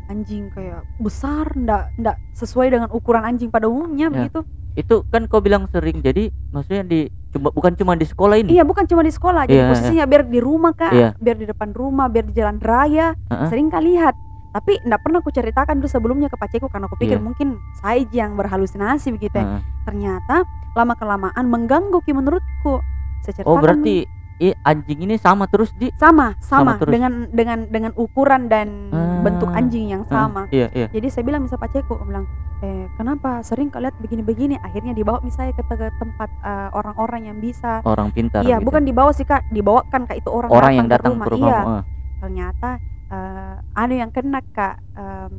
anjing 0.06 0.50
kayak 0.50 0.82
besar 0.98 1.46
ndak 1.54 1.94
ndak 1.96 2.18
sesuai 2.32 2.68
dengan 2.68 2.88
ukuran 2.90 3.22
anjing 3.24 3.48
pada 3.48 3.66
umumnya 3.66 4.08
Ya. 4.08 4.14
begitu 4.20 4.40
itu 4.72 5.04
kan 5.06 5.24
kau 5.26 5.38
bilang 5.38 5.68
sering 5.68 6.00
jadi 6.00 6.32
maksudnya 6.48 6.82
di 6.82 7.00
cuma 7.28 7.48
bukan 7.50 7.72
cuma 7.76 7.92
di 7.92 8.04
sekolah 8.04 8.36
ini 8.36 8.50
iya 8.50 8.64
bukan 8.64 8.84
cuma 8.84 9.00
di 9.00 9.12
sekolah 9.12 9.44
jadi 9.44 9.56
Iya, 9.58 9.68
posisinya 9.68 10.04
biar 10.04 10.22
di 10.26 10.40
rumah 10.40 10.72
kak 10.72 10.92
Iya. 10.92 11.08
biar 11.14 11.36
di 11.36 11.46
depan 11.46 11.70
rumah 11.72 12.08
biar 12.08 12.24
di 12.24 12.34
jalan 12.34 12.56
raya 12.58 13.12
Heeh. 13.28 13.48
sering 13.48 13.68
kali 13.68 13.94
lihat 13.94 14.16
tapi 14.52 14.76
ndak 14.82 15.00
pernah 15.00 15.20
aku 15.20 15.30
ceritakan 15.30 15.76
dulu 15.76 15.88
sebelumnya 15.88 16.28
ke 16.28 16.36
paceku 16.36 16.68
karena 16.68 16.84
aku 16.84 16.96
pikir 16.96 17.16
Iya. 17.16 17.24
mungkin 17.24 17.48
saya 17.74 18.04
yang 18.10 18.34
berhalusinasi 18.34 19.12
begitu 19.12 19.32
ya. 19.34 19.44
Heeh. 19.46 19.60
ternyata 19.84 20.44
lama 20.72 20.94
kelamaan 20.94 21.44
mengganggu 21.46 22.00
ki 22.00 22.12
menurutku 22.12 22.80
saya 23.20 23.44
Oh 23.44 23.54
ceritakan 23.54 23.60
berarti 23.62 23.96
i, 24.42 24.50
anjing 24.60 24.98
ini 25.00 25.14
sama 25.16 25.46
terus 25.46 25.70
di 25.72 25.94
sama 25.94 26.34
sama, 26.42 26.74
Sama 26.74 26.82
terus. 26.82 26.90
dengan 26.90 27.12
dengan 27.30 27.58
dengan 27.70 27.92
ukuran 27.94 28.50
dan 28.50 28.90
Ah. 28.90 29.22
bentuk 29.22 29.46
anjing 29.48 29.86
yang 29.88 30.02
sama 30.04 30.50
Iya 30.50 30.66
iya. 30.74 30.86
jadi 30.90 31.06
saya 31.08 31.22
bilang 31.22 31.46
misal 31.46 31.56
paceku 31.56 31.94
bilang 32.02 32.26
eh 32.58 32.90
kenapa 32.94 33.38
sering 33.40 33.70
kalian 33.70 33.94
begini-begini 33.98 34.58
akhirnya 34.58 34.90
dibawa 34.92 35.22
misalnya 35.22 35.54
ke, 35.54 35.62
tempat 35.96 36.30
eh, 36.42 36.68
orang-orang 36.74 37.30
yang 37.30 37.38
bisa 37.38 37.80
Orang 37.82 38.10
pintar. 38.10 38.42
iya 38.42 38.58
gitu. 38.58 38.66
bukan 38.66 38.82
dibawa 38.82 39.10
sih 39.10 39.22
kak 39.22 39.46
dibawakan 39.48 40.04
kak 40.04 40.18
itu 40.18 40.28
orang, 40.28 40.50
orang 40.50 40.72
yang 40.74 40.88
datang 40.90 41.14
ke 41.16 41.22
ke 41.22 41.30
rumah, 41.30 41.48
iya 41.48 41.60
eh. 41.62 41.82
ternyata 42.18 42.70
eh, 43.08 43.54
ada 43.74 43.94
yang 43.94 44.10
kena 44.10 44.40
kak 44.50 44.74
em, 44.94 45.32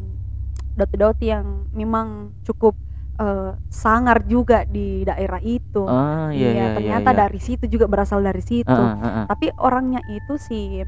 doti-doti 0.74 1.28
yang 1.28 1.68
memang 1.72 2.34
cukup 2.42 2.74
eh, 3.16 3.52
sangar 3.68 4.26
juga 4.26 4.66
di 4.66 5.04
daerah 5.04 5.38
itu 5.40 5.86
Ah 5.86 6.30
iya 6.30 6.50
iya. 6.50 6.52
iya, 6.52 6.66
ternyata 6.74 7.10
iya. 7.12 7.20
dari 7.26 7.40
situ 7.40 7.66
juga 7.68 7.86
berasal 7.86 8.20
dari 8.20 8.42
situ 8.42 8.70
Heeh, 8.70 8.98
heeh. 9.00 9.26
tapi 9.28 9.48
orangnya 9.58 10.02
itu 10.08 10.34
si 10.36 10.82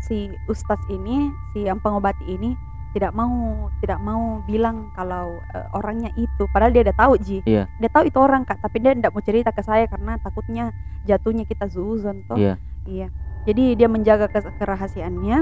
si 0.00 0.16
ustadz 0.46 0.88
ini 0.88 1.28
si 1.50 1.62
yang 1.62 1.78
pengobati 1.78 2.24
ini 2.26 2.56
tidak 2.90 3.14
mau 3.14 3.30
tidak 3.78 4.02
mau 4.02 4.42
bilang 4.44 4.90
kalau 4.92 5.30
eh, 5.54 5.68
orangnya 5.72 6.10
itu 6.16 6.42
padahal 6.50 6.72
dia 6.72 6.82
udah 6.82 6.96
tahu 6.96 7.12
ji 7.18 7.38
Iya. 7.44 7.70
dia 7.70 7.88
tahu 7.88 8.06
itu 8.06 8.18
orang 8.18 8.42
kak 8.42 8.58
tapi 8.58 8.80
dia 8.80 8.92
tidak 8.92 9.12
mau 9.12 9.22
cerita 9.22 9.50
ke 9.50 9.62
saya 9.62 9.86
karena 9.86 10.18
takutnya 10.18 10.74
jatuhnya 11.04 11.44
kita 11.44 11.70
zuzon 11.70 12.26
toh 12.26 12.34
Iya. 12.34 12.58
iya 12.84 13.08
jadi 13.46 13.72
dia 13.74 13.86
menjaga 13.86 14.26
kerahasiaannya 14.28 15.38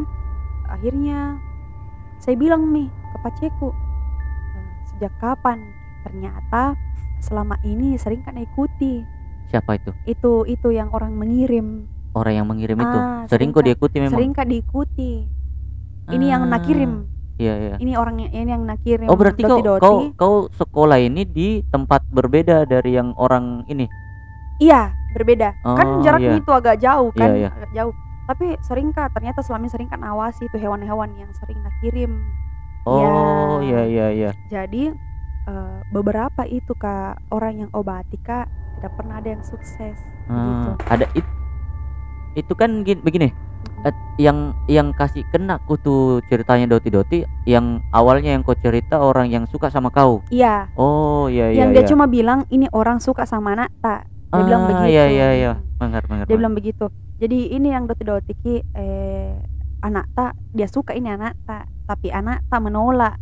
akhirnya 0.69 1.41
saya 2.19 2.37
bilang 2.37 2.69
nih 2.69 2.87
ke 2.91 3.19
paceku 3.23 3.69
"Eh, 4.53 4.69
sejak 4.87 5.13
kapan 5.17 5.63
ternyata 6.01 6.75
selama 7.19 7.59
ini 7.61 7.95
sering 7.95 8.21
kan 8.21 8.35
ikuti 8.35 9.03
Siapa 9.47 9.75
itu? 9.75 9.91
itu 10.05 10.33
itu 10.47 10.69
yang 10.71 10.91
orang 10.91 11.13
mengirim 11.13 11.89
Orang 12.11 12.35
yang 12.35 12.47
mengirim 12.47 12.75
itu. 12.75 12.89
Ah, 12.89 13.23
Sering 13.25 13.29
sering 13.29 13.49
kok 13.49 13.57
kan- 13.57 13.67
diikuti 13.69 13.97
memang. 13.99 14.15
sering 14.15 14.33
kak 14.33 14.47
diikuti 14.47 15.13
ini 16.09 16.27
yang 16.27 16.43
Ah, 16.43 16.51
nak 16.51 16.63
kirim 16.63 16.93
Iya 17.37 17.55
iya. 17.55 17.75
ini 17.77 17.93
orangnya 17.95 18.27
ini 18.29 18.51
yang 18.51 18.63
nak 18.63 18.81
kirim 18.81 19.07
Oh 19.07 19.15
berarti 19.15 19.41
kau 19.41 19.57
doti-doti. 19.57 19.81
kau 19.81 19.97
kau 20.13 20.35
sekolah 20.51 20.99
ini 20.99 21.23
di 21.23 21.49
tempat 21.65 22.03
berbeda 22.05 22.65
dari 22.65 22.93
yang 22.93 23.15
orang 23.15 23.63
ini. 23.67 23.87
iya 24.57 24.91
berbeda 25.09 25.55
kan 25.63 25.87
Oh, 25.89 26.03
jaraknya 26.03 26.35
iya. 26.35 26.41
itu 26.41 26.51
agak 26.51 26.77
jauh 26.77 27.11
kan 27.13 27.31
Iya, 27.31 27.39
iya. 27.39 27.51
agak 27.53 27.71
jauh 27.73 27.95
tapi 28.27 28.47
sering 28.61 28.91
kak 28.91 29.09
ternyata 29.11 29.41
selama 29.41 29.65
ini 29.65 29.71
sering 29.71 29.87
kan 29.87 30.03
awasi 30.03 30.45
itu 30.45 30.57
hewan-hewan 30.57 31.15
yang 31.15 31.31
sering 31.33 31.57
nak 31.59 31.73
kirim 31.79 32.13
Oh 32.85 33.61
iya 33.61 33.81
Ya. 33.81 33.85
iya 33.87 34.07
iya. 34.11 34.31
jadi 34.49 34.93
eh, 35.49 35.79
beberapa 35.89 36.45
itu 36.45 36.73
kak 36.75 37.25
orang 37.31 37.55
yang 37.59 37.71
obati 37.73 38.17
kak 38.19 38.47
tidak 38.77 38.93
pernah 38.95 39.19
ada 39.19 39.29
yang 39.31 39.43
sukses 39.43 39.97
gitu 40.23 40.29
Ah, 40.29 40.77
ada 40.87 41.09
it, 41.13 41.25
itu 42.35 42.53
kan 42.53 42.85
gini, 42.85 43.01
begini. 43.01 43.29
eh, 43.81 43.95
yang 44.17 44.53
yang 44.67 44.93
kasih 44.93 45.25
kena 45.27 45.59
kutu 45.61 46.21
ceritanya 46.25 46.69
Doti 46.69 46.89
Doti 46.89 47.19
yang 47.45 47.81
awalnya 47.91 48.31
yang 48.31 48.43
kau 48.43 48.55
cerita 48.55 48.99
orang 48.99 49.27
yang 49.27 49.45
suka 49.45 49.67
sama 49.67 49.89
kau. 49.89 50.21
iya 50.29 50.69
Oh 50.75 51.27
iya 51.27 51.49
iya. 51.49 51.65
yang 51.65 51.71
iya. 51.73 51.81
dia 51.81 51.89
cuma 51.89 52.05
bilang 52.07 52.45
ini 52.49 52.69
orang 52.71 52.99
suka 52.99 53.25
sama 53.25 53.55
anak 53.55 53.73
tak 53.79 54.05
dia 54.29 54.43
bilang 54.43 54.63
Ah, 54.63 54.67
begitu 54.69 54.87
Iya 54.91 55.05
iya 55.09 55.29
iya. 55.33 55.53
Mengar 55.79 56.03
mengar. 56.07 56.25
dia 56.25 56.37
bilang 56.37 56.53
begitu 56.53 56.85
jadi 57.17 57.39
ini 57.51 57.69
yang 57.69 57.87
doti 57.87 58.05
doti 58.05 58.33
ki 58.37 58.55
eh, 58.69 59.33
anak 59.81 60.07
tak 60.13 60.35
dia 60.53 60.67
suka 60.67 60.93
ini 60.93 61.09
anak 61.09 61.35
tak 61.43 61.67
tapi 61.85 62.11
anak 62.11 62.45
tak 62.47 62.61
menolak 62.61 63.17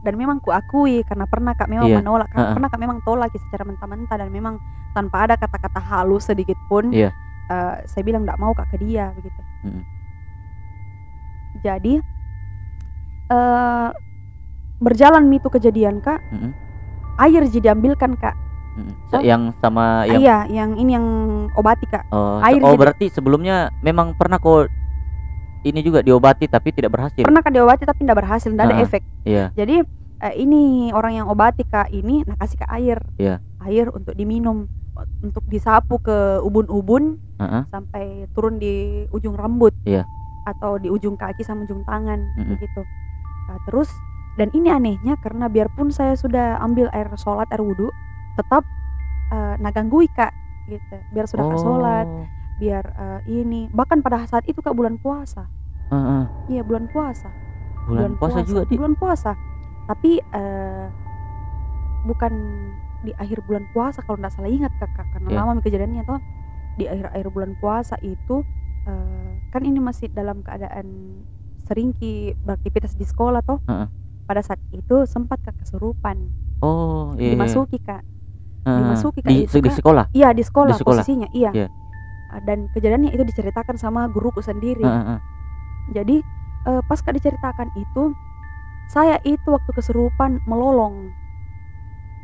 dan 0.00 0.14
memang 0.14 0.38
ku 0.38 0.48
akui 0.48 1.02
karena 1.02 1.24
pernah 1.24 1.52
kak 1.52 1.68
memang 1.68 1.86
Iya, 1.86 2.00
menolak 2.00 2.28
karena 2.28 2.46
ha-ha. 2.46 2.56
pernah 2.56 2.68
kak 2.68 2.80
memang 2.80 2.98
tolak 3.00 3.28
secara 3.30 3.62
mentah-mentah 3.62 4.16
dan 4.16 4.28
memang 4.28 4.56
tanpa 4.90 5.24
ada 5.24 5.34
kata-kata 5.36 5.78
halus 5.78 6.24
sedikit 6.24 6.56
pun 6.66 6.88
Iya. 6.88 7.12
eh, 7.46 7.74
saya 7.84 8.02
bilang 8.02 8.24
tidak 8.24 8.38
mau 8.38 8.52
kak 8.52 8.68
ke 8.68 8.76
dia 8.78 9.12
begitu 9.12 9.40
Mm-mm. 9.62 9.84
jadi 11.60 11.94
eh 13.30 13.88
berjalan 14.80 15.28
itu 15.28 15.46
kejadian 15.46 16.00
kak 16.00 16.18
Mm-mm. 16.30 16.52
air 17.18 17.42
jadi 17.46 17.72
diambilkan 17.72 18.16
kak 18.16 18.36
Oh. 19.10 19.20
Yang 19.20 19.52
sama 19.60 20.06
yang 20.06 20.20
iya 20.22 20.38
yang 20.48 20.70
ini 20.74 20.94
yang 20.94 21.06
obati 21.52 21.84
kak 21.84 22.06
oh, 22.08 22.38
air 22.40 22.62
oh 22.62 22.70
jadi- 22.70 22.80
berarti 22.80 23.06
sebelumnya 23.10 23.68
memang 23.80 24.14
pernah 24.14 24.38
kau 24.38 24.64
ini 25.62 25.80
juga 25.80 26.00
diobati 26.00 26.46
tapi 26.46 26.70
tidak 26.70 26.90
berhasil. 26.90 27.20
pernah 27.20 27.40
kak 27.40 27.50
diobati 27.50 27.84
tapi 27.84 28.00
tidak 28.00 28.18
berhasil 28.18 28.48
tidak 28.48 28.64
ada 28.64 28.74
Ha-ha. 28.74 28.86
efek 28.86 29.02
Iya. 29.22 29.44
Jadi 29.52 29.76
eh, 30.20 30.34
ini 30.36 30.62
orang 30.90 31.12
yang 31.14 31.26
obati 31.26 31.62
kak 31.62 31.88
ini 31.88 32.24
nah 32.24 32.36
kasih 32.36 32.56
ke 32.56 32.66
air, 32.66 32.98
Iya. 33.16 33.40
air 33.60 33.88
untuk 33.88 34.12
diminum, 34.12 34.68
untuk 35.20 35.44
disapu 35.46 35.96
ke 35.96 36.40
ubun-ubun 36.40 37.16
Heeh. 37.36 37.62
sampai 37.66 38.04
turun 38.30 38.56
di 38.56 39.04
ujung 39.08 39.32
rambut, 39.32 39.72
Iya. 39.82 40.04
atau 40.44 40.76
di 40.76 40.88
ujung 40.88 41.16
kaki 41.16 41.40
sama 41.40 41.64
ujung 41.64 41.84
tangan 41.84 42.20
Mm-mm. 42.34 42.52
begitu. 42.52 42.80
Nah, 43.48 43.58
terus 43.64 43.88
dan 44.36 44.48
ini 44.50 44.68
anehnya 44.68 45.16
karena 45.18 45.46
biarpun 45.46 45.88
saya 45.88 46.14
sudah 46.14 46.56
ambil 46.58 46.88
air 46.90 47.08
sholat 47.14 47.48
air 47.48 47.60
wudhu, 47.60 47.88
tetap 48.34 48.64
eh, 49.30 49.54
naganggui 49.56 50.08
kak 50.10 50.32
gitu. 50.66 50.96
Biar 51.10 51.24
sudah 51.24 51.44
kak 51.46 51.58
sholat, 51.58 52.06
Oh. 52.06 52.24
Biar 52.60 52.84
eh, 52.92 53.20
ini 53.32 53.66
bahkan 53.70 53.98
pada 53.98 54.20
saat 54.24 54.44
itu 54.44 54.60
kak 54.60 54.72
bulan 54.72 54.94
puasa, 54.96 55.48
Heeh. 55.88 56.24
iya 56.48 56.60
bulan 56.60 56.86
puasa. 56.86 57.32
Bulan, 57.80 58.14
puasa, 58.14 58.44
juga 58.44 58.62
di 58.62 58.76
bulan 58.76 58.94
puasa 58.94 59.32
tapi 59.88 60.20
eh, 60.20 60.86
bukan 62.02 62.32
di 63.00 63.10
akhir 63.16 63.42
bulan 63.42 63.64
puasa 63.70 63.98
kalau 64.00 64.20
nggak 64.20 64.30
salah 64.30 64.46
ingat 64.46 64.70
kakak 64.78 65.08
karena 65.10 65.28
Iya. 65.28 65.38
lama 65.40 65.58
kejadiannya 65.58 66.02
toh 66.04 66.20
di 66.76 66.84
akhir 66.86 67.10
akhir 67.10 67.28
bulan 67.28 67.52
puasa 67.56 67.96
itu 67.98 68.44
eh, 68.86 69.30
kan 69.48 69.62
ini 69.62 69.80
masih 69.80 70.06
dalam 70.08 70.40
keadaan 70.40 71.18
seringki 71.58 72.36
beraktivitas 72.38 72.94
di 72.94 73.02
sekolah 73.02 73.40
toh 73.40 73.58
Heeh. 73.64 73.88
pada 74.24 74.40
saat 74.40 74.60
itu 74.70 75.02
sempat 75.04 75.40
kak 75.40 75.58
kesurupan 75.58 76.30
Oh 76.60 77.16
iya. 77.16 77.26
iya. 77.26 77.30
dimasuki 77.34 77.80
kak 77.80 78.04
Heeh. 78.62 78.78
dimasuki 78.78 79.18
kayak 79.20 79.34
di, 79.34 79.44
di 79.50 79.60
Kak. 79.66 79.76
sekolah. 79.80 80.04
iya 80.12 80.28
di 80.30 80.44
sekolah, 80.44 80.70
Di 80.70 80.78
sekolah. 80.78 81.02
posisinya 81.02 81.28
iya 81.32 81.50
Iya. 81.56 81.68
Eh, 82.30 82.42
dan 82.42 82.70
kejadiannya 82.70 83.10
itu 83.10 83.22
diceritakan 83.22 83.74
sama 83.74 84.06
guruku 84.06 84.38
sendiri 84.38 84.82
Heeh, 84.82 85.04
heeh. 85.04 85.20
Jadi 85.90 86.16
eh, 86.64 86.80
pas 86.84 86.98
kak 86.98 87.12
diceritakan 87.12 87.74
itu 87.74 88.14
saya 88.86 89.18
itu 89.22 89.46
waktu 89.46 89.70
kesurupan 89.70 90.42
melolong, 90.44 91.14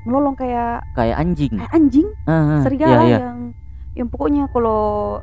melolong 0.03 0.35
kayak 0.35 0.83
Kayak 0.93 1.17
anjing. 1.17 1.55
kayak 1.55 1.73
anjing 1.73 2.09
Heeh, 2.25 2.59
serigala 2.61 2.91
iya, 2.93 3.03
iya. 3.05 3.19
yang 3.21 3.39
yang 3.97 4.07
pokoknya 4.07 4.47
kalau 4.51 5.19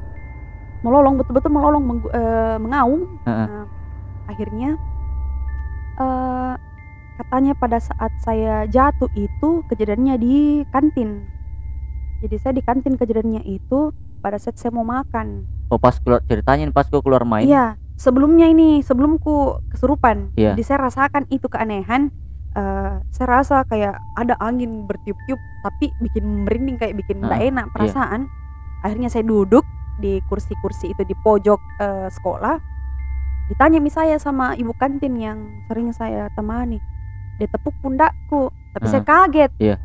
melolong 0.81 1.15
betul-betul 1.15 1.51
melolong 1.51 1.83
menggu- 1.83 2.11
eh, 2.11 2.57
mengaung. 2.59 3.07
Heeh. 3.23 3.47
Nah, 3.47 3.65
akhirnya 4.25 4.69
eh, 5.95 6.53
katanya 7.13 7.53
pada 7.53 7.77
saat 7.77 8.11
saya 8.19 8.65
jatuh 8.65 9.07
itu 9.13 9.63
kejadiannya 9.67 10.15
di 10.17 10.35
kantin. 10.67 11.27
Jadi 12.19 12.35
saya 12.39 12.53
di 12.55 12.63
kantin 12.63 12.95
kejadiannya 12.95 13.43
itu 13.43 13.91
pada 14.23 14.39
saat 14.39 14.55
saya 14.55 14.71
mau 14.71 14.87
makan. 14.87 15.43
Oh 15.67 15.75
pas 15.75 15.99
keluar 15.99 16.23
ceritanya 16.23 16.63
pas 16.71 16.87
gua 16.87 17.03
keluar 17.03 17.27
main. 17.27 17.43
Iya, 17.43 17.75
sebelumnya 17.99 18.47
ini 18.47 18.79
sebelumku 18.79 19.59
kesurupan. 19.67 20.31
Iya. 20.39 20.55
Jadi 20.55 20.63
saya 20.63 20.79
rasakan 20.87 21.27
itu 21.27 21.51
keanehan. 21.51 22.09
eh, 22.53 23.01
saya 23.09 23.27
rasa 23.27 23.65
kayak 23.65 23.97
ada 24.13 24.37
angin 24.37 24.85
bertiup-tiup, 24.85 25.41
tapi 25.65 25.89
bikin 25.97 26.45
merinding 26.45 26.77
kayak 26.77 26.93
bikin 26.93 27.17
tidak 27.19 27.41
Ah, 27.41 27.49
enak 27.49 27.65
perasaan. 27.73 28.21
Akhirnya 28.85 29.09
saya 29.09 29.25
duduk 29.25 29.65
di 29.97 30.21
kursi-kursi 30.29 30.93
itu 30.93 31.01
di 31.01 31.17
pojok 31.17 31.57
eh, 31.81 32.07
sekolah. 32.13 32.55
Ditanya 33.49 33.81
mi 33.81 33.89
saya 33.89 34.21
sama 34.21 34.53
ibu 34.53 34.69
kantin 34.77 35.17
yang 35.17 35.65
sering 35.65 35.89
saya 35.91 36.29
temani. 36.37 36.77
Dia 37.41 37.49
tepuk 37.49 37.73
pundakku, 37.81 38.53
tapi 38.77 38.85
saya 38.85 39.01
kaget. 39.01 39.49
Iya. 39.57 39.75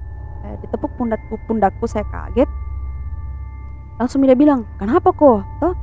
Eh, 0.45 0.55
ditepuk 0.61 0.93
pundakku, 0.95 1.41
pundakku 1.49 1.89
saya 1.89 2.05
kaget. 2.05 2.53
Langsung 3.99 4.23
dia 4.23 4.33
bilang, 4.33 4.63
kenapa 4.79 5.11
kok? 5.11 5.43
Toh, 5.59 5.75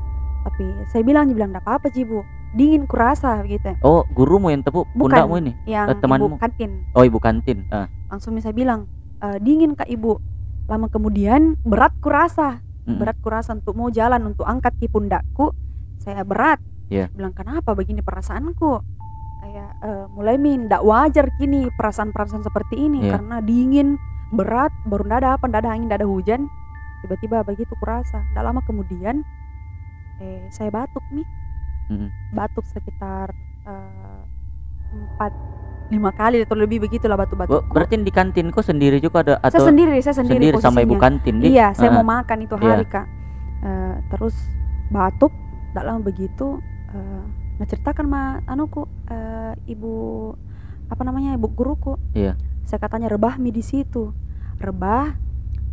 tapi 0.44 0.64
saya 0.88 1.04
bilang, 1.04 1.28
dia 1.28 1.36
bilang, 1.36 1.52
tidak 1.52 1.64
apa-apa 1.64 1.88
Ji 1.90 2.04
bu, 2.04 2.24
dingin 2.52 2.88
kurasa 2.88 3.44
gitu. 3.44 3.76
Oh 3.82 4.08
gurumu 4.10 4.48
yang 4.48 4.64
tepuk 4.64 4.88
Bukan. 4.90 5.12
pundakmu 5.12 5.36
ini. 5.38 5.54
Yang 5.66 5.88
Eh, 5.90 5.96
temanmu. 6.00 6.26
ibu 6.26 6.38
kantin, 6.38 6.72
Oh 6.92 7.04
ibu 7.04 7.20
kantin. 7.20 7.68
Ah. 7.70 7.92
langsung 8.08 8.38
saya 8.40 8.56
bilang, 8.56 8.88
"E, 9.20 9.42
dingin 9.42 9.76
kak 9.76 9.90
ibu. 9.90 10.16
Lama 10.66 10.88
kemudian 10.88 11.60
berat 11.62 11.92
kurasa, 12.00 12.64
Mm-mm. 12.86 12.96
berat 12.96 13.20
kurasa 13.20 13.52
untuk 13.52 13.76
mau 13.76 13.90
jalan 13.90 14.24
untuk 14.26 14.48
angkat 14.48 14.72
ki 14.78 14.88
pundakku, 14.88 15.52
saya 15.98 16.24
berat. 16.24 16.64
Iya. 16.88 17.12
Bilang 17.12 17.34
kenapa 17.34 17.74
begini 17.74 18.00
perasaanku? 18.00 18.80
Kayak 19.42 19.70
eh, 19.84 20.06
mulai 20.10 20.38
min, 20.38 20.66
tidak 20.66 20.82
wajar 20.82 21.28
kini 21.36 21.68
perasaan-perasaan 21.72 22.42
seperti 22.42 22.80
ini 22.80 23.04
Iya. 23.04 23.20
karena 23.20 23.36
dingin, 23.42 24.00
berat, 24.32 24.72
baru 24.86 25.04
ndak 25.04 25.20
ada 25.20 25.30
apa, 25.36 25.46
ada 25.52 25.70
angin, 25.70 25.86
ndak 25.86 26.00
ada 26.00 26.08
hujan. 26.08 26.48
Tiba-tiba 27.06 27.46
begitu 27.46 27.78
kurasa. 27.78 28.26
Tidak 28.26 28.42
lama 28.42 28.66
kemudian, 28.66 29.22
eh 30.18 30.50
saya 30.50 30.74
batuk 30.74 31.06
nih, 31.14 31.28
Mm-mm. 31.94 32.10
batuk 32.34 32.66
sekitar 32.66 33.30
eh, 33.64 34.22
empat 34.90 35.32
lima 35.86 36.10
kali 36.10 36.42
atau 36.42 36.58
lebih 36.58 36.82
begitulah 36.82 37.14
batuk-batuk 37.14 37.62
berarti 37.70 38.02
di 38.02 38.10
kantin 38.10 38.50
kok 38.50 38.66
sendiri 38.66 38.98
juga 38.98 39.22
ada 39.22 39.34
atau 39.38 39.54
saya 39.54 39.70
sendiri 39.70 40.02
saya 40.02 40.18
sendiri, 40.18 40.50
sendiri 40.50 40.58
sama 40.58 40.82
ibu 40.82 40.98
kantin 40.98 41.38
di? 41.38 41.54
iya 41.54 41.78
saya 41.78 41.94
mau 41.94 42.02
makan 42.02 42.42
itu 42.42 42.58
Iya. 42.58 42.66
hari 42.74 42.86
kak 42.90 43.06
Eh, 43.62 43.96
terus 44.10 44.34
batuk 44.90 45.30
tidak 45.70 45.86
lama 45.86 46.02
begitu 46.02 46.58
eh, 46.90 47.24
nah 47.58 47.66
ceritakan 47.66 48.06
ma 48.06 48.22
anuku 48.46 48.82
eh, 49.10 49.54
ibu 49.70 49.94
apa 50.90 51.02
namanya 51.02 51.38
ibu 51.38 51.54
guruku 51.54 52.02
Iya. 52.14 52.34
saya 52.66 52.82
katanya 52.82 53.06
rebah 53.06 53.38
mi 53.38 53.54
di 53.54 53.62
situ 53.62 54.10
rebah 54.58 55.14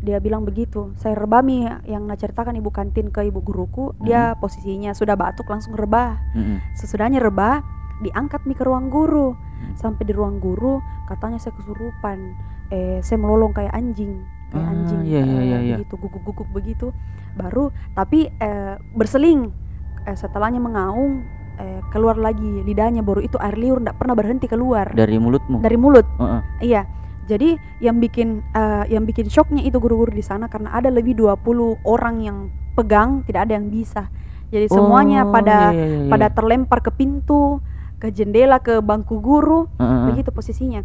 dia 0.02 0.18
bilang 0.18 0.42
begitu 0.42 0.90
saya 0.99 1.14
rebah 1.14 1.47
mi 1.47 1.62
yang 1.87 2.11
nah 2.11 2.18
ceritakan 2.18 2.59
ibu 2.59 2.75
kantin 2.75 3.14
ke 3.14 3.23
ibu 3.23 3.38
guruku 3.38 3.94
dia 4.02 4.35
posisinya 4.35 4.90
sudah 4.92 5.14
batuk 5.14 5.47
langsung 5.47 5.78
rebah. 5.78 6.18
Mm-mm. 6.35 6.59
sesudahnya 6.75 7.23
rebah 7.23 7.62
diangkat 8.02 8.42
mi 8.44 8.59
ke 8.59 8.66
ruang 8.66 8.90
guru. 8.90 9.38
Hmm. 9.62 9.78
sampai 9.78 10.02
di 10.02 10.11
ruang 10.11 10.42
guru 10.42 10.82
katanya 11.06 11.38
saya 11.38 11.54
kesurupan. 11.54 12.35
Eh 12.75 12.99
saya 12.99 13.14
melolong 13.23 13.54
kayak 13.54 13.71
anjing 13.71 14.26
kayak 14.50 14.66
Ah, 14.66 14.75
anjing 14.75 15.00
iya, 15.06 15.23
iya, 15.23 15.38
eh, 15.38 15.44
iya, 15.47 15.59
iya. 15.62 15.76
begitu 15.78 15.94
guguk-guguk 16.02 16.49
begitu. 16.50 16.90
Baru 17.38 17.71
tapi 17.94 18.26
eh, 18.26 18.75
berseling. 18.99 19.54
Eh, 20.02 20.18
setelahnya 20.18 20.59
mengaung 20.59 21.23
eh, 21.62 21.78
keluar 21.94 22.18
lagi 22.18 22.66
lidahnya 22.66 23.06
baru 23.06 23.23
itu 23.23 23.38
air 23.38 23.54
liur 23.54 23.78
tidak 23.78 24.02
pernah 24.02 24.18
berhenti 24.18 24.50
keluar. 24.50 24.90
Dari 24.90 25.14
mulutmu? 25.23 25.62
Dari 25.62 25.78
mulut. 25.78 26.06
Heeh. 26.18 26.40
iya 26.75 26.82
jadi 27.26 27.55
yang 27.79 28.02
bikin 28.02 28.43
eh, 28.52 28.85
yang 28.91 29.07
bikin 29.07 29.31
shocknya 29.31 29.62
itu 29.62 29.79
guru-guru 29.79 30.11
di 30.11 30.25
sana 30.25 30.50
karena 30.50 30.75
ada 30.75 30.91
lebih 30.91 31.14
20 31.14 31.87
orang 31.87 32.17
yang 32.23 32.38
pegang 32.75 33.23
tidak 33.29 33.47
ada 33.47 33.59
yang 33.61 33.69
bisa 33.71 34.09
jadi 34.52 34.69
semuanya 34.69 35.25
Oh, 35.25 35.33
pada 35.33 35.73
iya, 35.73 35.81
iya, 35.81 35.99
iya. 36.05 36.11
pada 36.12 36.29
terlempar 36.29 36.85
ke 36.85 36.93
pintu, 36.93 37.64
ke 37.97 38.12
jendela, 38.12 38.61
ke 38.61 38.85
bangku 38.85 39.17
guru, 39.25 39.64
Heeh. 39.81 40.12
begitu 40.12 40.29
posisinya. 40.29 40.85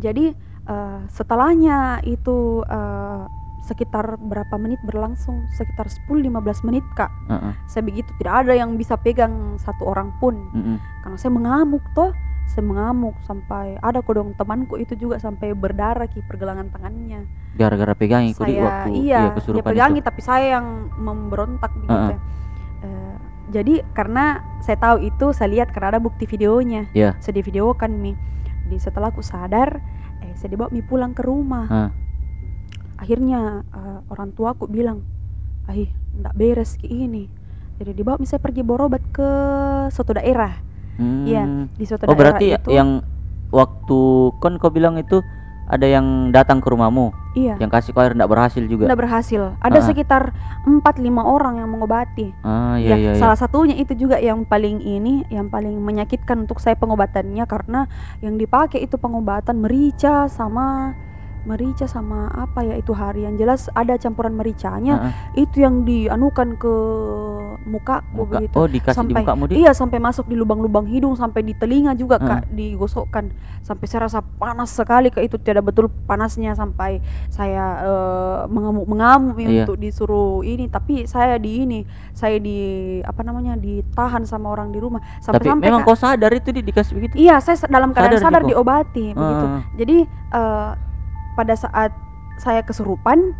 Jadi 0.00 0.32
eh, 0.64 1.00
setelahnya 1.12 2.00
itu 2.08 2.64
eh, 2.64 3.22
sekitar 3.68 4.16
berapa 4.16 4.56
menit 4.56 4.80
berlangsung? 4.88 5.44
Sekitar 5.60 5.92
10-15 6.08 6.64
menit 6.64 6.84
kak. 6.96 7.12
Heeh. 7.28 7.52
Saya 7.68 7.84
begitu 7.84 8.08
tidak 8.16 8.48
ada 8.48 8.56
yang 8.56 8.72
bisa 8.80 8.96
pegang 8.96 9.60
satu 9.60 9.84
orang 9.84 10.08
pun, 10.16 10.40
Mm-mm. 10.56 10.80
karena 11.04 11.16
saya 11.20 11.32
mengamuk 11.36 11.84
toh. 11.92 12.16
Saya 12.48 12.64
mengamuk 12.64 13.12
sampai 13.22 13.76
ada 13.78 14.00
kodong 14.00 14.32
temanku 14.32 14.80
itu 14.80 14.96
juga 14.96 15.20
sampai 15.20 15.52
berdarah 15.52 16.08
ki 16.08 16.24
pergelangan 16.24 16.72
tangannya. 16.72 17.28
gara-gara 17.54 17.90
pegangi 17.92 18.32
ku 18.32 18.42
di 18.42 18.54
saya 18.54 18.64
waktu 18.64 18.90
iya 19.02 19.20
dia 19.20 19.34
kesurupan 19.34 19.66
pegangi 19.68 19.98
itu. 19.98 20.06
tapi 20.06 20.20
saya 20.22 20.46
yang 20.56 20.66
memberontak 20.94 21.74
begitu 21.74 21.90
Heeh. 21.92 22.10
ya. 22.10 22.18
Eh, 22.80 23.16
jadi 23.50 23.74
karena 23.90 24.24
saya 24.58 24.78
tahu 24.78 24.96
itu 25.02 25.26
saya 25.32 25.50
lihat 25.50 25.68
karena 25.68 25.88
ada 25.92 26.00
bukti 26.00 26.22
videonya 26.24 26.86
Iya. 26.94 27.18
saya 27.18 27.34
divideokan 27.34 27.90
mi 27.94 28.14
jadi 28.62 28.78
setelah 28.78 29.10
aku 29.10 29.20
sadar 29.20 29.82
eh 30.20 30.32
saya 30.34 30.54
dibawa 30.54 30.70
mi 30.70 30.80
pulang 30.80 31.12
ke 31.12 31.22
rumah 31.22 31.66
Hah. 31.66 31.90
akhirnya 32.96 33.66
eh, 33.68 33.98
orang 34.06 34.30
tua 34.32 34.54
aku 34.54 34.66
bilang 34.66 35.02
ah 35.66 35.74
ndak 36.14 36.34
beres 36.34 36.78
ki 36.78 36.86
ini 36.86 37.26
jadi 37.76 37.90
dibawa 37.90 38.18
mi 38.18 38.26
saya 38.26 38.38
pergi 38.38 38.62
berobat 38.62 39.02
ke 39.10 39.30
suatu 39.90 40.14
daerah 40.14 40.62
Iya, 40.98 41.42
Hmm. 41.42 41.70
di 41.72 41.84
suatu 41.86 42.04
Oh 42.04 42.10
daerah 42.10 42.18
berarti 42.34 42.46
itu 42.52 42.68
yang 42.68 43.00
waktu 43.48 44.00
kon 44.36 44.58
kau 44.58 44.68
bilang 44.68 44.98
itu 44.98 45.22
ada 45.64 45.84
yang 45.84 46.32
datang 46.32 46.58
ke 46.58 46.68
rumahmu, 46.68 47.12
iya 47.34 47.52
yang 47.56 47.68
kasih 47.68 47.92
kau 47.92 48.00
air 48.00 48.16
ndak 48.16 48.26
berhasil 48.26 48.64
juga. 48.64 48.88
ndak 48.88 48.98
berhasil 48.98 49.52
ada 49.58 49.78
Ah. 49.78 49.84
sekitar 49.84 50.32
4-5 50.64 51.20
orang 51.20 51.60
yang 51.60 51.68
mengobati 51.68 52.32
Ah 52.40 52.80
ya, 52.80 52.96
iya 52.96 52.96
iya. 52.96 53.10
iya. 53.12 53.20
salah 53.20 53.36
satunya 53.36 53.76
itu 53.76 53.92
juga 53.92 54.16
yang 54.16 54.42
paling 54.42 54.80
ini 54.80 55.28
yang 55.28 55.46
paling 55.46 55.76
menyakitkan 55.76 56.40
untuk 56.42 56.56
saya 56.56 56.72
pengobatannya 56.72 57.44
karena 57.44 57.84
yang 58.18 58.34
dipakai 58.34 58.80
itu 58.80 58.96
pengobatan 58.96 59.60
merica 59.60 60.24
sama 60.26 60.96
merica 61.44 61.84
sama 61.84 62.26
apa 62.28 62.62
ya 62.62 62.74
itu 62.74 62.90
hari 62.90 63.22
yang 63.22 63.34
jelas 63.34 63.68
ada 63.72 63.94
campuran 63.94 64.32
mericanya 64.32 64.94
Heeh. 65.30 65.42
itu 65.42 65.56
yang 65.58 65.82
dianukan 65.82 66.54
ke 66.54 66.74
mukaku 67.64 68.06
Muka. 68.16 68.38
begitu 68.38 68.54
Oh 68.54 68.66
dikasih 68.66 68.96
Sampai- 68.96 69.14
di 69.14 69.22
mukamu 69.22 69.42
di. 69.44 69.54
Iya 69.58 69.70
sampai 69.72 69.98
masuk 69.98 70.24
di 70.24 70.34
lubang-lubang 70.34 70.86
hidung 70.86 71.14
sampai 71.14 71.42
di 71.42 71.52
telinga 71.52 71.92
juga 71.92 72.16
Ah. 72.18 72.40
kak 72.40 72.50
digosokkan 72.50 73.30
sampai 73.60 73.84
saya 73.84 74.00
rasa 74.02 74.20
panas 74.20 74.70
sekali 74.70 75.08
kak 75.08 75.22
itu 75.22 75.36
tidak 75.36 75.64
betul 75.64 75.86
panasnya 76.06 76.52
sampai 76.52 76.98
saya 77.28 77.64
eh, 77.80 78.38
mengamuk-mengamuk 78.48 79.36
Iya. 79.38 79.62
untuk 79.62 79.76
disuruh 79.76 80.40
ini 80.42 80.66
tapi 80.66 81.04
saya 81.04 81.36
di 81.36 81.60
ini 81.60 81.80
saya 82.12 82.38
di 82.38 82.58
apa 83.00 83.20
namanya 83.20 83.54
ditahan 83.54 84.22
sama 84.22 84.50
orang 84.50 84.70
di 84.70 84.78
rumah 84.78 85.02
sampai 85.18 85.38
Tapi 85.38 85.48
sampai 85.48 85.66
memang 85.66 85.80
Kak, 85.80 85.88
kau 85.88 85.98
sadar 85.98 86.32
itu 86.32 86.48
di 86.50 86.62
dikasih 86.62 86.92
begitu. 86.94 87.14
iya 87.16 87.38
saya 87.38 87.58
dalam 87.66 87.90
keadaan 87.90 88.16
Sadar 88.16 88.24
sadar, 88.30 88.42
juga? 88.42 88.50
diobati 88.54 89.06
begitu 89.10 89.44
Ah, 89.44 89.60
jadi 89.74 89.96
eh, 90.30 90.70
pada 91.38 91.54
saat 91.54 91.94
saya 92.36 92.60
kesurupan 92.60 93.30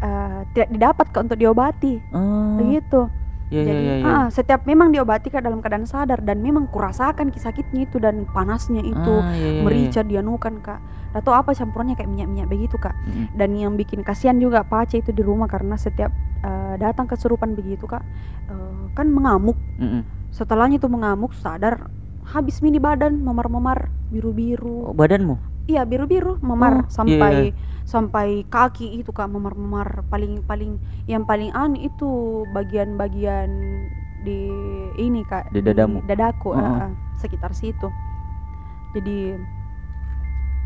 eh, 0.00 0.40
tidak 0.52 0.68
didapat 0.70 1.06
untuk 1.14 1.36
diobati 1.36 2.00
ah, 2.10 2.56
begitu 2.56 3.12
Iya 3.48 3.60
iya 3.60 3.66
jadi 3.66 3.80
iya. 3.80 3.94
iya. 3.96 4.04
ah, 4.04 4.26
setiap 4.28 4.60
memang 4.64 4.92
diobati 4.92 5.28
kak 5.28 5.40
dalam 5.40 5.64
keadaan 5.64 5.88
sadar 5.88 6.20
dan 6.20 6.44
memang 6.44 6.68
kurasakan 6.68 7.32
ki 7.32 7.40
sakitnya 7.40 7.84
itu 7.84 7.96
dan 7.96 8.28
panasnya 8.28 8.80
itu 8.80 9.14
Ah, 9.14 9.32
iya, 9.32 9.48
iya. 9.50 9.62
merica 9.64 10.00
dianukan 10.02 10.60
kak 10.60 10.80
atau 11.16 11.32
apa 11.32 11.56
campurannya 11.56 11.96
kayak 11.96 12.12
minyak-minyak 12.12 12.44
begitu 12.44 12.76
kak 12.76 12.92
Mm-mm. 13.08 13.32
dan 13.32 13.56
yang 13.56 13.72
bikin 13.72 14.04
kasihan 14.04 14.36
juga 14.36 14.60
pace 14.62 15.00
itu 15.00 15.16
di 15.16 15.24
rumah 15.24 15.48
karena 15.48 15.80
setiap 15.80 16.12
eh, 16.44 16.76
datang 16.76 17.08
kesurupan 17.08 17.56
begitu 17.56 17.88
kak 17.88 18.04
eh, 18.46 18.82
kan 18.92 19.08
mengamuk 19.08 19.56
Mm-mm. 19.80 20.04
setelahnya 20.28 20.76
itu 20.76 20.92
mengamuk 20.92 21.32
sadar 21.32 21.88
habis 22.28 22.60
mini 22.60 22.76
badan 22.76 23.16
memar-memar 23.16 23.88
biru-biru 24.12 24.84
Oh, 24.84 24.92
badanmu? 24.92 25.40
Iya 25.68 25.84
biru-biru 25.84 26.40
memar 26.40 26.72
Oh, 26.80 26.90
sampai 26.90 27.32
iya. 27.46 27.56
sampai 27.84 28.28
kaki 28.44 28.98
itu 28.98 29.10
kak 29.10 29.28
memar-memar 29.28 30.02
paling 30.06 30.40
paling 30.42 30.76
yang 31.04 31.22
paling 31.22 31.52
aneh 31.52 31.86
itu 31.86 32.08
bagian-bagian 32.50 33.48
di 34.18 34.48
ini 34.96 35.22
kak 35.22 35.48
Di 35.48 35.60
dadamu? 35.60 36.00
dadaku 36.02 36.50
Oh, 36.50 36.58
eh, 36.58 36.90
sekitar 37.14 37.52
situ 37.52 37.86
jadi 38.90 39.36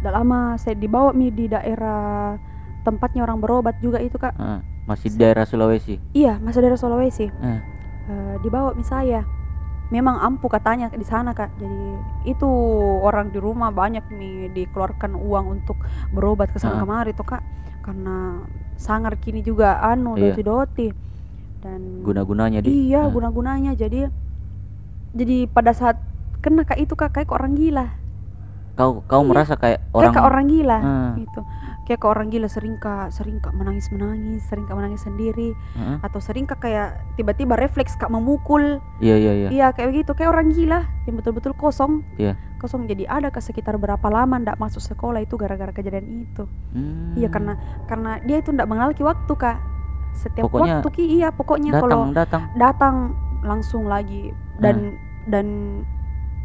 udah 0.01 0.12
lama 0.12 0.41
saya 0.57 0.75
dibawa 0.75 1.11
mi 1.11 1.29
di 1.29 1.47
daerah 1.47 2.35
tempatnya 2.83 3.23
orang 3.23 3.38
berobat 3.38 3.79
juga 3.79 3.99
itu 3.99 4.15
kak 4.17 4.35
Ah, 4.35 4.59
masih 4.85 5.11
di 5.11 5.19
daerah 5.19 5.43
Sulawesi. 5.43 5.99
iya 6.12 6.38
masih 6.38 6.59
daerah 6.61 6.79
Sulawesi 6.79 7.27
Eh. 7.27 7.61
Eh, 8.05 8.35
dibawa 8.41 8.71
mi 8.73 8.83
saya 8.83 9.23
memang 9.92 10.16
ampuh 10.18 10.48
katanya 10.48 10.88
di 10.88 11.05
sana 11.05 11.31
kak 11.31 11.52
jadi 11.55 11.85
itu 12.26 12.48
orang 12.98 13.28
di 13.28 13.37
rumah 13.37 13.68
banyak 13.70 14.09
nih 14.09 14.48
dikeluarkan 14.50 15.12
uang 15.12 15.46
untuk 15.55 15.76
berobat 16.09 16.48
ke 16.48 16.57
sana 16.57 16.81
kemari 16.81 17.12
tuh 17.12 17.28
kak 17.28 17.44
karena 17.81 18.40
sangar 18.74 19.14
kini 19.14 19.40
juga 19.40 19.78
anu 19.78 20.16
Iya. 20.16 20.33
doti 20.33 20.42
doti 20.42 20.88
dan 21.61 22.00
Guna-gunanya 22.00 22.59
di. 22.59 22.88
iya 22.88 23.05
Ah. 23.05 23.07
guna 23.07 23.28
gunanya 23.28 23.72
jadi 23.72 24.09
jadi 25.12 25.46
pada 25.46 25.70
saat 25.70 26.00
kena 26.40 26.64
kak 26.64 26.81
itu 26.81 26.94
kak 26.94 27.12
kayak 27.12 27.31
orang 27.31 27.52
gila 27.52 27.92
Kau 28.73 29.05
kau 29.05 29.21
Iya. 29.21 29.29
merasa 29.29 29.55
kayak 29.55 29.85
orang. 29.91 30.03
kayak 30.03 30.17
ke 30.17 30.23
orang 30.23 30.45
gila 30.47 30.79
Ah, 30.79 31.13
gitu 31.15 31.41
kayak 31.83 31.99
ke 31.99 32.07
orang 32.07 32.29
gila 32.29 32.47
sering 32.47 32.77
kak 32.77 33.11
sering 33.11 33.37
kak 33.37 33.53
menangis 33.53 33.91
menangis 33.91 34.41
sering 34.43 34.65
kak 34.65 34.73
menangis 34.73 35.03
sendiri 35.03 35.53
Heeh. 35.75 35.97
atau 36.01 36.19
sering 36.19 36.47
kak 36.47 36.59
kayak 36.59 36.89
tiba-tiba 37.15 37.53
refleks 37.53 37.95
kak 37.95 38.09
memukul 38.09 38.81
Iya 38.99 39.17
iya 39.19 39.33
iya. 39.35 39.49
Iya 39.51 39.67
kayak 39.71 39.89
begitu 39.91 40.11
kayak 40.13 40.31
orang 40.31 40.49
gila 40.51 40.81
yang 41.05 41.15
betul-betul 41.15 41.53
kosong. 41.53 42.01
Iya. 42.17 42.39
Kosong 42.57 42.87
jadi 42.87 43.05
ada 43.07 43.29
ke 43.29 43.39
sekitar 43.39 43.77
berapa 43.77 44.07
lama 44.07 44.39
ndak 44.39 44.57
masuk 44.57 44.79
sekolah 44.81 45.21
itu 45.21 45.35
gara-gara 45.35 45.69
kejadian 45.69 46.07
itu. 46.25 46.47
Hmm. 46.71 47.13
Iya 47.13 47.29
karena 47.29 47.59
karena 47.85 48.23
dia 48.23 48.39
itu 48.39 48.51
ndak 48.51 48.65
mengenal 48.65 48.95
ki 48.95 49.03
waktu 49.03 49.33
kak. 49.35 49.59
Setiap 50.15 50.47
Pokoknya 50.47 50.79
waktu 50.79 50.89
ki 50.93 51.05
iya 51.11 51.29
pokoknya 51.29 51.71
datang 51.75 51.83
kalau 51.83 52.01
datang. 52.11 52.43
datang 52.55 52.95
langsung 53.43 53.85
lagi 53.85 54.31
dan 54.57 54.95
dan 55.25 55.47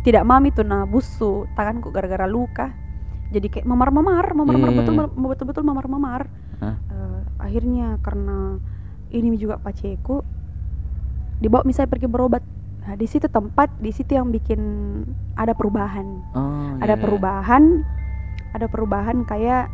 tidak 0.08 0.24
mami 0.24 0.56
tuh 0.56 0.64
nah 0.64 0.88
busu 0.88 1.44
tanganku 1.52 1.92
gara-gara 1.92 2.24
luka. 2.24 2.72
Jadi 3.28 3.52
kayak 3.52 3.68
memar-memar, 3.68 4.32
memar-memar 4.32 4.72
iya, 4.72 4.78
betul 4.80 4.96
betul-betul 5.20 5.64
memar-memar. 5.68 6.32
Hah? 6.64 6.80
Eh, 6.80 7.20
akhirnya 7.44 8.00
karena 8.00 8.56
ini 9.12 9.36
juga 9.36 9.60
paceku 9.60 10.24
dibawa 11.38 11.62
misalnya 11.64 11.92
pergi 11.92 12.08
berobat 12.10 12.44
nah, 12.82 12.96
di 12.98 13.06
situ 13.06 13.30
tempat 13.30 13.70
di 13.78 13.92
situ 13.94 14.18
yang 14.18 14.34
bikin 14.34 14.60
ada 15.38 15.54
perubahan 15.54 16.08
Oh, 16.34 16.76
ada 16.82 16.98
iya. 16.98 17.00
perubahan 17.00 17.64
ada 18.52 18.66
perubahan 18.66 19.22
kayak 19.24 19.70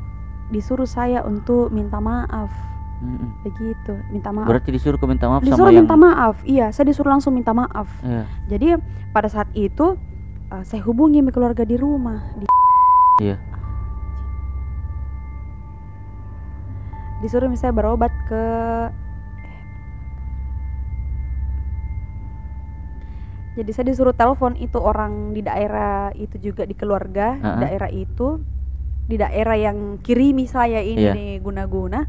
disuruh 0.52 0.86
saya 0.86 1.24
untuk 1.24 1.72
minta 1.72 2.04
maaf 2.04 2.52
Mm-mm. 3.00 3.48
begitu 3.48 3.96
minta 4.12 4.36
maaf 4.36 4.52
Berarti 4.52 4.70
disuruh 4.76 5.00
kau 5.00 5.08
minta 5.08 5.32
maaf 5.32 5.42
disuruh 5.42 5.72
sama 5.72 5.74
yang 5.74 5.88
minta 5.88 5.96
maaf 5.96 6.36
iya 6.44 6.68
saya 6.70 6.86
disuruh 6.92 7.16
langsung 7.16 7.32
minta 7.32 7.56
maaf 7.56 7.88
Iya. 8.04 8.24
jadi 8.52 8.68
pada 9.16 9.32
saat 9.32 9.48
itu 9.56 9.96
eh, 10.54 10.64
saya 10.64 10.82
hubungi 10.86 11.20
sama 11.20 11.32
keluarga 11.34 11.64
di 11.66 11.76
rumah 11.76 12.22
di 12.38 12.46
Iya. 13.22 13.38
disuruh 17.22 17.48
misalnya 17.48 17.78
berobat 17.78 18.12
ke 18.28 18.44
jadi 23.54 23.70
saya 23.70 23.86
disuruh 23.94 24.18
telepon 24.18 24.58
itu 24.58 24.82
orang 24.82 25.32
di 25.32 25.46
daerah 25.46 26.10
itu 26.18 26.42
juga 26.42 26.66
di 26.66 26.74
keluarga 26.74 27.38
Heeh. 27.38 27.60
daerah 27.64 27.90
itu 27.94 28.42
di 29.08 29.16
daerah 29.16 29.56
yang 29.56 30.02
kirimi 30.02 30.50
saya 30.50 30.82
ini 30.82 31.06
di 31.14 31.28
guna-guna 31.40 32.02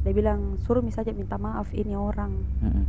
dia 0.00 0.12
bilang 0.16 0.56
suruh 0.64 0.80
misalnya 0.80 1.12
minta 1.12 1.36
maaf 1.36 1.68
ini 1.76 1.92
orang 1.92 2.32
Mm-mm. 2.64 2.84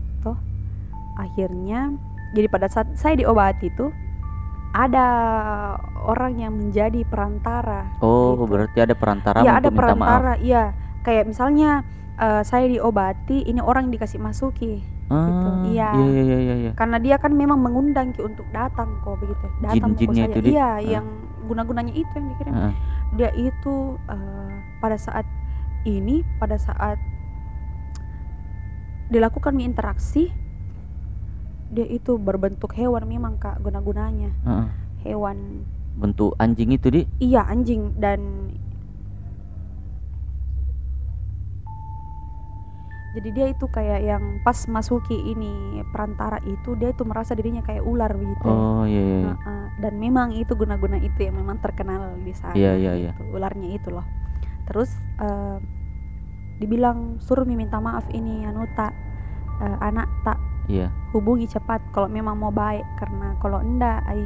akhirnya 1.20 1.92
jadi 2.32 2.48
pada 2.48 2.72
saat 2.72 2.96
saya 2.96 3.20
diobati 3.20 3.68
itu 3.68 3.92
ada 4.72 5.08
orang 6.02 6.34
yang 6.38 6.54
menjadi 6.54 7.04
perantara 7.04 7.92
Oh, 8.00 8.34
Gitu. 8.34 8.48
berarti 8.48 8.78
ada 8.80 8.96
perantara 8.96 9.38
Iya 9.40 9.52
ada 9.54 9.68
minta 9.68 9.76
maaf. 9.76 9.82
perantara 9.92 10.34
iya 10.40 10.64
kayak 11.02 11.28
misalnya 11.28 11.84
eh, 12.16 12.42
saya 12.42 12.66
diobati 12.66 13.44
ini 13.44 13.60
orang 13.60 13.88
yang 13.88 14.00
dikasih 14.00 14.18
masuki 14.18 14.80
Ah, 15.12 15.68
iya. 15.68 15.92
Iya, 15.92 16.08
iya, 16.24 16.38
iya, 16.40 16.56
iya. 16.58 16.72
karena 16.72 16.96
dia 16.96 17.20
kan 17.20 17.36
memang 17.36 17.60
mengundang 17.60 18.16
Ki 18.16 18.24
untuk 18.24 18.48
datang 18.50 18.96
kok 19.02 19.20
begitu 19.20 19.44
datang 19.60 19.92
kok 19.92 20.00
Jin-jinnya 20.00 20.26
saya 20.26 20.32
itu 20.34 20.50
iya 20.50 20.70
ah. 20.70 20.76
yang 20.80 21.06
guna-gunanya 21.44 21.92
itu 21.92 22.08
yang 22.16 22.28
dikirim 22.32 22.54
Heeh. 22.56 22.74
dia 23.12 23.30
itu 23.36 23.76
eh, 24.08 24.52
pada 24.80 24.96
saat 24.96 25.28
ini 25.84 26.24
pada 26.40 26.56
saat 26.56 26.96
dilakukan 29.10 29.60
interaksi 29.60 30.32
dia 31.72 31.88
itu 31.88 32.20
berbentuk 32.20 32.76
hewan 32.76 33.08
memang 33.08 33.40
kak 33.40 33.58
guna-gunanya 33.60 34.36
Heeh. 34.44 34.68
hewan 35.02 35.64
Bentuk 35.92 36.36
anjing 36.36 36.72
itu 36.72 36.88
di. 36.88 37.02
iya 37.20 37.44
anjing 37.44 37.96
dan 37.96 38.52
jadi 43.12 43.30
dia 43.36 43.46
itu 43.52 43.68
kayak 43.68 44.00
yang 44.02 44.24
pas 44.40 44.56
masuki 44.72 45.20
ini 45.20 45.84
perantara 45.92 46.40
itu 46.48 46.80
dia 46.80 46.96
itu 46.96 47.04
merasa 47.04 47.36
dirinya 47.36 47.60
kayak 47.60 47.84
ular 47.84 48.16
begitu 48.16 48.48
Oh, 48.48 48.88
iya, 48.88 49.00
iya. 49.04 49.16
iya. 49.20 49.34
Heeh, 49.36 49.66
dan 49.84 49.94
memang 50.00 50.32
itu 50.32 50.56
guna-guna 50.56 50.96
itu 50.96 51.20
yang 51.20 51.36
memang 51.36 51.60
terkenal 51.60 52.16
di 52.24 52.32
sana 52.32 52.56
Iya, 52.56 52.72
iya, 52.80 52.92
iya. 52.96 53.12
gitu, 53.12 53.36
ularnya 53.36 53.68
itu 53.68 53.92
loh 53.92 54.08
terus 54.64 54.96
eh, 55.20 55.58
dibilang 56.56 57.20
suruh 57.20 57.44
Mi 57.44 57.60
minta 57.60 57.84
maaf 57.84 58.08
ini 58.12 58.48
anu 58.48 58.64
tak 58.80 58.96
eh, 59.60 59.78
anak 59.84 60.08
tak 60.24 60.40
Iya. 60.72 60.88
hubungi 61.12 61.44
cepat 61.46 61.84
kalau 61.92 62.08
memang 62.08 62.34
mau 62.34 62.50
baik 62.50 62.88
karena 62.96 63.36
kalau 63.38 63.60
enggak 63.60 64.00
ai 64.08 64.24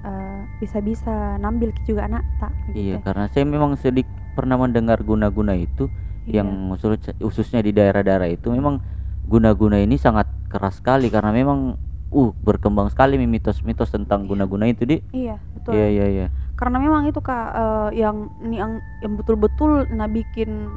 eh, 0.00 0.40
bisa-bisa 0.56 1.36
nambil 1.36 1.74
juga 1.82 2.06
anak 2.06 2.24
tak 2.38 2.52
Iya, 2.70 2.96
gitu 2.96 3.04
karena 3.04 3.24
saya 3.28 3.44
memang 3.44 3.76
sedik 3.76 4.08
pernah 4.32 4.56
mendengar 4.56 5.02
guna-guna 5.02 5.52
itu 5.52 5.92
Iya. 6.24 6.40
yang 6.40 6.48
khusus- 6.70 7.12
khususnya 7.18 7.60
di 7.60 7.70
daerah-daerah 7.70 8.28
itu 8.28 8.48
memang 8.48 8.80
guna-guna 9.24 9.76
ini 9.76 9.96
sangat 9.96 10.24
keras 10.48 10.80
sekali 10.80 11.08
karena 11.08 11.28
memang 11.30 11.76
uh 12.08 12.30
berkembang 12.38 12.88
sekali 12.88 13.20
mitos-mitos 13.20 13.92
tentang 13.92 14.24
guna-guna 14.24 14.64
itu 14.64 14.88
di. 14.88 14.96
iya 15.12 15.36
betul 15.52 15.76
Iya, 15.76 15.86
iya, 15.90 16.06
iya. 16.08 16.26
karena 16.56 16.80
memang 16.80 17.04
itu 17.04 17.20
kak 17.20 17.46
eh, 17.52 18.00
yang 18.00 18.32
ini 18.40 18.56
yang 18.56 18.72
yang 19.00 19.12
betul-betul 19.14 19.84
nah 19.92 20.08
bikin 20.08 20.72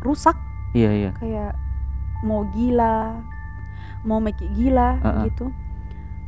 rusak 0.00 0.36
Iya, 0.70 0.90
iya. 0.92 1.10
kayak 1.16 1.56
mau 2.20 2.44
gila 2.50 3.16
mau 4.02 4.18
make 4.18 4.42
gila 4.50 4.98
Uh-uh. 4.98 5.24
gitu 5.24 5.46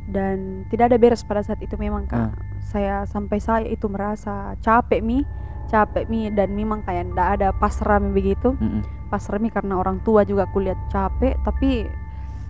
dan 0.05 0.67
tidak 0.67 0.91
ada 0.91 0.97
beres 0.97 1.21
pada 1.21 1.41
saat 1.41 1.59
itu 1.59 1.75
memang 1.75 2.03
kak 2.03 2.19
Uh. 2.21 2.33
saya 2.61 2.95
sampai 3.05 3.37
saya 3.37 3.65
itu 3.65 3.85
merasa 3.85 4.53
capek 4.59 4.99
mi 4.99 5.23
capek 5.67 6.05
mi 6.05 6.27
dan 6.27 6.51
memang 6.51 6.81
kayak 6.81 7.09
ndak 7.09 7.27
ada 7.33 7.47
pasrah 7.51 7.97
mi 7.97 8.11
begitu 8.11 8.53
Mm-mm. 8.53 8.83
pasrah 9.07 9.37
mi 9.37 9.47
karena 9.47 9.75
orang 9.75 9.99
tua 9.99 10.21
juga 10.21 10.45
kulihat 10.47 10.77
capek 10.87 11.39
tapi 11.41 11.87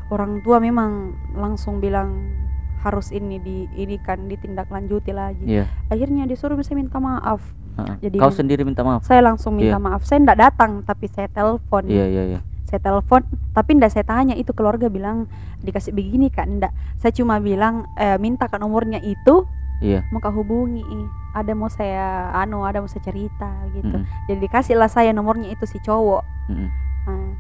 orang 0.09 0.39
tua 0.39 0.57
memang 0.57 0.91
langsung 1.33 1.77
bilang 1.77 2.33
harus 2.79 3.09
ini 3.09 3.37
di 3.37 3.57
ini 3.73 3.95
kan 3.97 4.25
ditindaklanjuti 4.25 5.11
lagi 5.11 5.45
Iya. 5.47 5.69
akhirnya 5.87 6.25
disuruh 6.25 6.57
saya 6.59 6.75
minta 6.75 6.97
maaf 6.97 7.39
Heeh. 7.71 7.95
Jadi 8.03 8.17
Kau 8.19 8.27
min- 8.27 8.35
sendiri 8.35 8.61
minta 8.63 8.81
maaf. 8.81 9.01
saya 9.01 9.23
langsung 9.23 9.55
minta 9.55 9.77
Iya. 9.77 9.85
maaf 9.85 10.01
saya 10.01 10.19
ndak 10.19 10.39
datang 10.41 10.71
tapi 10.81 11.05
saya 11.07 11.29
telepon 11.29 11.85
Iya, 11.85 12.05
iya, 12.05 12.23
iya. 12.27 12.39
Saya 12.71 12.79
telepon 12.79 13.27
tapi 13.51 13.75
ndak 13.75 13.91
saya 13.91 14.07
tanya. 14.07 14.33
Itu 14.39 14.55
keluarga 14.55 14.87
bilang 14.87 15.27
dikasih 15.59 15.91
begini 15.91 16.31
kak. 16.31 16.47
Ndak. 16.47 16.71
Saya 16.97 17.11
cuma 17.11 17.43
bilang 17.43 17.91
eh, 17.99 18.15
minta 18.15 18.47
kan 18.47 18.63
nomornya 18.63 19.03
itu 19.03 19.43
Iya. 19.81 20.05
mau 20.13 20.21
kak 20.21 20.31
hubungi. 20.37 20.85
Ada 21.33 21.57
mau 21.57 21.67
saya 21.67 22.29
anu 22.37 22.61
ada 22.63 22.79
mau 22.79 22.87
saya 22.87 23.01
cerita 23.01 23.49
gitu. 23.73 23.97
Mm-mm. 23.97 24.29
jadi 24.29 24.39
dikasih 24.45 24.77
lah 24.77 24.85
saya 24.85 25.09
nomornya 25.09 25.49
itu 25.49 25.65
si 25.65 25.81
cowok. 25.81 26.21
Mm-mm. 26.53 26.69
Nah, 27.09 27.33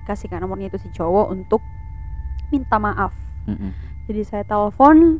dikasih 0.00 0.30
kan 0.30 0.38
nomornya 0.38 0.70
itu 0.70 0.78
si 0.78 0.86
cowok 0.94 1.34
untuk 1.34 1.58
minta 2.54 2.78
maaf. 2.78 3.10
Mm-mm. 3.50 3.74
jadi 4.06 4.22
saya 4.22 4.44
telepon 4.46 5.18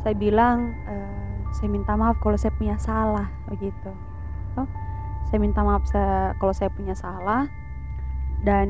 saya 0.00 0.16
bilang 0.16 0.72
eh, 0.88 1.44
saya 1.52 1.68
minta 1.68 1.92
maaf 1.92 2.16
kalau 2.24 2.40
saya 2.40 2.56
punya 2.56 2.80
salah 2.80 3.28
begitu. 3.52 3.92
Toh, 4.56 4.68
saya 5.28 5.38
minta 5.44 5.60
maaf 5.60 5.84
saya 5.84 6.32
kalau 6.40 6.56
saya 6.56 6.72
punya 6.72 6.96
salah 6.96 7.52
dan 8.42 8.66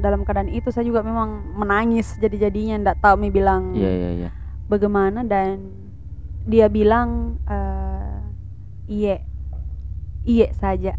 dalam 0.00 0.24
keadaan 0.24 0.48
itu 0.48 0.72
saya 0.72 0.88
juga 0.88 1.04
memang 1.04 1.52
menangis 1.54 2.16
jadi 2.16 2.48
jadinya 2.48 2.88
ndak 2.88 3.04
tahu 3.04 3.20
mi 3.20 3.28
bilang 3.28 3.76
Iya, 3.76 3.90
iya, 3.92 4.10
iya. 4.16 4.28
bagaimana 4.66 5.20
dan 5.22 5.68
dia 6.48 6.66
bilang 6.66 7.36
eh, 7.44 8.16
iye 8.88 9.16
iye 10.24 10.48
saja 10.56 10.96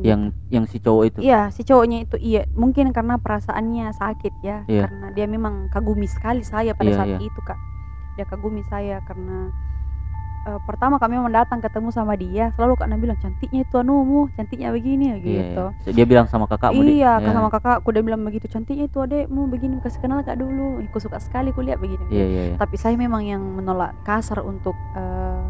Yang 0.00 0.32
yang 0.48 0.64
si 0.64 0.80
cowok 0.80 1.02
itu. 1.12 1.18
Iya, 1.20 1.52
si 1.52 1.60
cowoknya 1.60 2.08
itu 2.08 2.16
iya, 2.16 2.48
mungkin 2.56 2.88
karena 2.88 3.20
perasaannya 3.20 3.92
sakit 3.92 4.32
ya, 4.40 4.64
Iya. 4.64 4.88
karena 4.88 5.06
dia 5.12 5.28
memang 5.28 5.68
kagumi 5.68 6.08
sekali 6.08 6.40
saya 6.40 6.72
pada 6.72 6.88
Iya, 6.88 6.96
saat 6.96 7.10
iya. 7.12 7.18
itu 7.20 7.40
kak. 7.44 7.60
Dia 8.16 8.24
kagumi 8.24 8.64
saya 8.64 9.04
karena 9.04 9.52
eh, 10.40 10.60
pertama 10.64 10.96
kami 10.96 11.20
memang 11.20 11.32
datang 11.32 11.60
ketemu 11.60 11.88
sama 11.90 12.16
dia, 12.16 12.48
selalu 12.56 12.72
kak 12.74 12.88
Nabi 12.88 13.08
bilang 13.08 13.20
cantiknya 13.20 13.60
itu 13.62 13.76
anumu, 13.76 14.32
cantiknya 14.32 14.72
begini 14.72 15.04
ya 15.12 15.16
Iya, 15.16 15.20
gitu. 15.20 15.64
iya. 15.84 15.92
Dia 15.92 16.04
bilang 16.08 16.26
sama 16.26 16.48
kakakmu 16.48 16.80
Dik? 16.80 16.96
Iya, 16.96 17.12
Iya. 17.16 17.24
kak 17.24 17.32
sama 17.36 17.48
kakakku 17.50 17.88
dia 17.92 18.02
bilang 18.02 18.22
begitu 18.24 18.46
cantiknya 18.48 18.88
itu 18.88 18.98
adekmu 18.98 19.46
begini 19.46 19.80
kasih 19.80 20.00
kenal 20.00 20.24
kak 20.24 20.40
dulu, 20.40 20.80
aku 20.80 20.98
suka 20.98 21.20
sekali 21.20 21.52
kulihat 21.52 21.76
begini. 21.76 22.08
Iya, 22.08 22.24
iya, 22.24 22.42
iya. 22.52 22.56
Tapi 22.56 22.76
saya 22.76 22.96
memang 22.96 23.20
yang 23.20 23.42
menolak 23.42 23.92
kasar 24.02 24.40
untuk 24.40 24.74
eh, 24.96 25.44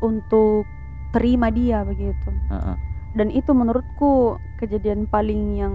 untuk 0.00 0.64
terima 1.12 1.50
dia 1.50 1.82
begitu 1.84 2.30
Heeh. 2.48 2.76
dan 3.12 3.28
itu 3.28 3.50
menurutku 3.52 4.38
kejadian 4.56 5.04
paling 5.04 5.58
yang 5.58 5.74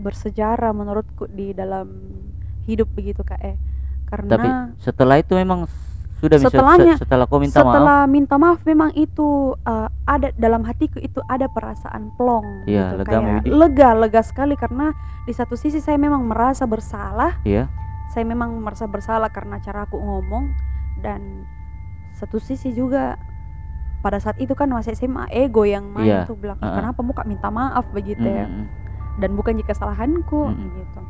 bersejarah 0.00 0.72
menurutku 0.72 1.28
di 1.28 1.52
dalam 1.52 1.86
hidup 2.64 2.88
begitu 2.90 3.20
kak 3.20 3.38
eh 3.44 3.56
karena 4.08 4.30
Tapi 4.32 4.48
setelah 4.80 5.20
itu 5.20 5.36
memang 5.36 5.68
sudah 6.20 6.36
bisa 6.36 6.48
Setelahnya- 6.50 6.94
se- 6.94 7.02
setelah 7.02 7.24
kau 7.24 7.36
minta 7.36 7.56
maaf. 7.56 7.66
setelah 7.66 8.00
minta 8.06 8.34
maaf 8.36 8.60
memang 8.62 8.90
itu 8.92 9.28
uh, 9.58 9.88
ada 10.04 10.28
dalam 10.34 10.62
hatiku 10.62 10.98
itu 10.98 11.18
ada 11.24 11.46
perasaan 11.46 12.12
plong 12.14 12.64
Iya, 12.64 12.92
gitu, 12.92 12.96
lega, 12.98 13.10
kayak 13.10 13.42
lega 13.46 13.88
lega 13.96 14.20
sekali 14.22 14.54
karena 14.54 14.92
di 15.22 15.32
satu 15.32 15.54
sisi 15.54 15.78
saya 15.78 15.96
memang 15.96 16.22
merasa 16.22 16.64
bersalah 16.64 17.40
Iya. 17.42 17.72
saya 18.06 18.24
memang 18.24 18.52
merasa 18.56 18.84
bersalah 18.84 19.28
karena 19.28 19.58
cara 19.58 19.82
aku 19.82 19.96
ngomong 19.96 20.52
dan 20.98 21.48
satu 22.12 22.36
sisi 22.36 22.70
juga 22.70 23.16
pada 23.98 24.16
saat 24.16 24.36
itu 24.36 24.52
kan 24.52 24.66
masih 24.66 24.92
SMA 24.92 25.28
ego 25.30 25.62
yang 25.62 25.88
main 25.88 26.04
Iya, 26.06 26.20
tuh 26.24 26.34
bilang 26.34 26.56
"Ih, 26.56 26.64
uh-uh. 26.64 26.76
kenapa 26.78 27.00
muka 27.00 27.22
minta 27.22 27.48
maaf 27.48 27.88
begitu 27.90 28.22
ya 28.22 28.44
Mm-mm. 28.44 28.64
dan 29.16 29.30
bukan 29.32 29.54
jika 29.54 29.70
kesalahanku 29.70 30.48
Mm-mm. 30.48 30.68
gitu 30.74 31.00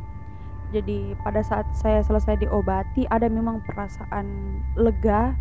jadi 0.71 0.99
pada 1.19 1.41
saat 1.41 1.67
saya 1.73 2.01
selesai 2.01 2.39
diobati 2.39 3.05
ada 3.07 3.27
memang 3.27 3.61
perasaan 3.63 4.27
lega 4.75 5.35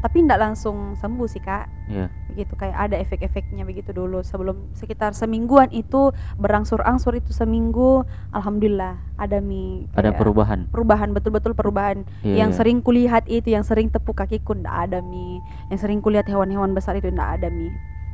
tapi 0.00 0.18
tidak 0.18 0.42
langsung 0.42 0.94
sembuh 0.94 1.26
sih 1.26 1.38
kak 1.38 1.70
Iya. 1.86 2.10
begitu 2.26 2.56
kayak 2.56 2.74
ada 2.80 2.96
efek-efeknya 2.96 3.62
begitu 3.62 3.92
dulu 3.92 4.18
sebelum 4.20 4.72
sekitar 4.72 5.12
semingguan 5.12 5.70
itu 5.70 6.10
berangsur-angsur 6.36 7.14
itu 7.14 7.30
seminggu 7.30 8.02
alhamdulillah 8.32 8.98
ada 9.14 9.38
mi 9.38 9.86
Ada 9.92 10.10
perubahan. 10.10 10.66
perubahan 10.68 11.12
betul-betul 11.12 11.52
perubahan 11.52 12.02
Iya, 12.20 12.42
yang 12.42 12.50
iya. 12.50 12.56
sering 12.56 12.80
kulihat 12.80 13.28
itu 13.28 13.46
yang 13.48 13.62
sering 13.62 13.88
tepuk 13.88 14.16
kakiku 14.16 14.52
ndak 14.52 14.90
ada 14.90 14.98
mi 15.00 15.38
yang 15.68 15.78
sering 15.78 16.00
kulihat 16.00 16.26
hewan-hewan 16.26 16.72
besar 16.72 16.96
itu 16.96 17.06
ndak 17.06 17.38
ada 17.38 17.46
mi 17.46 17.70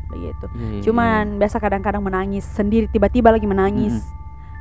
begitu 0.09 0.45
Iya, 0.47 0.59
iya, 0.59 0.69
iya. 0.75 0.83
cuman 0.85 1.25
biasa 1.39 1.57
kadang-kadang 1.57 2.03
menangis 2.03 2.45
sendiri 2.45 2.85
tiba-tiba 2.87 3.31
lagi 3.31 3.47
menangis 3.47 4.05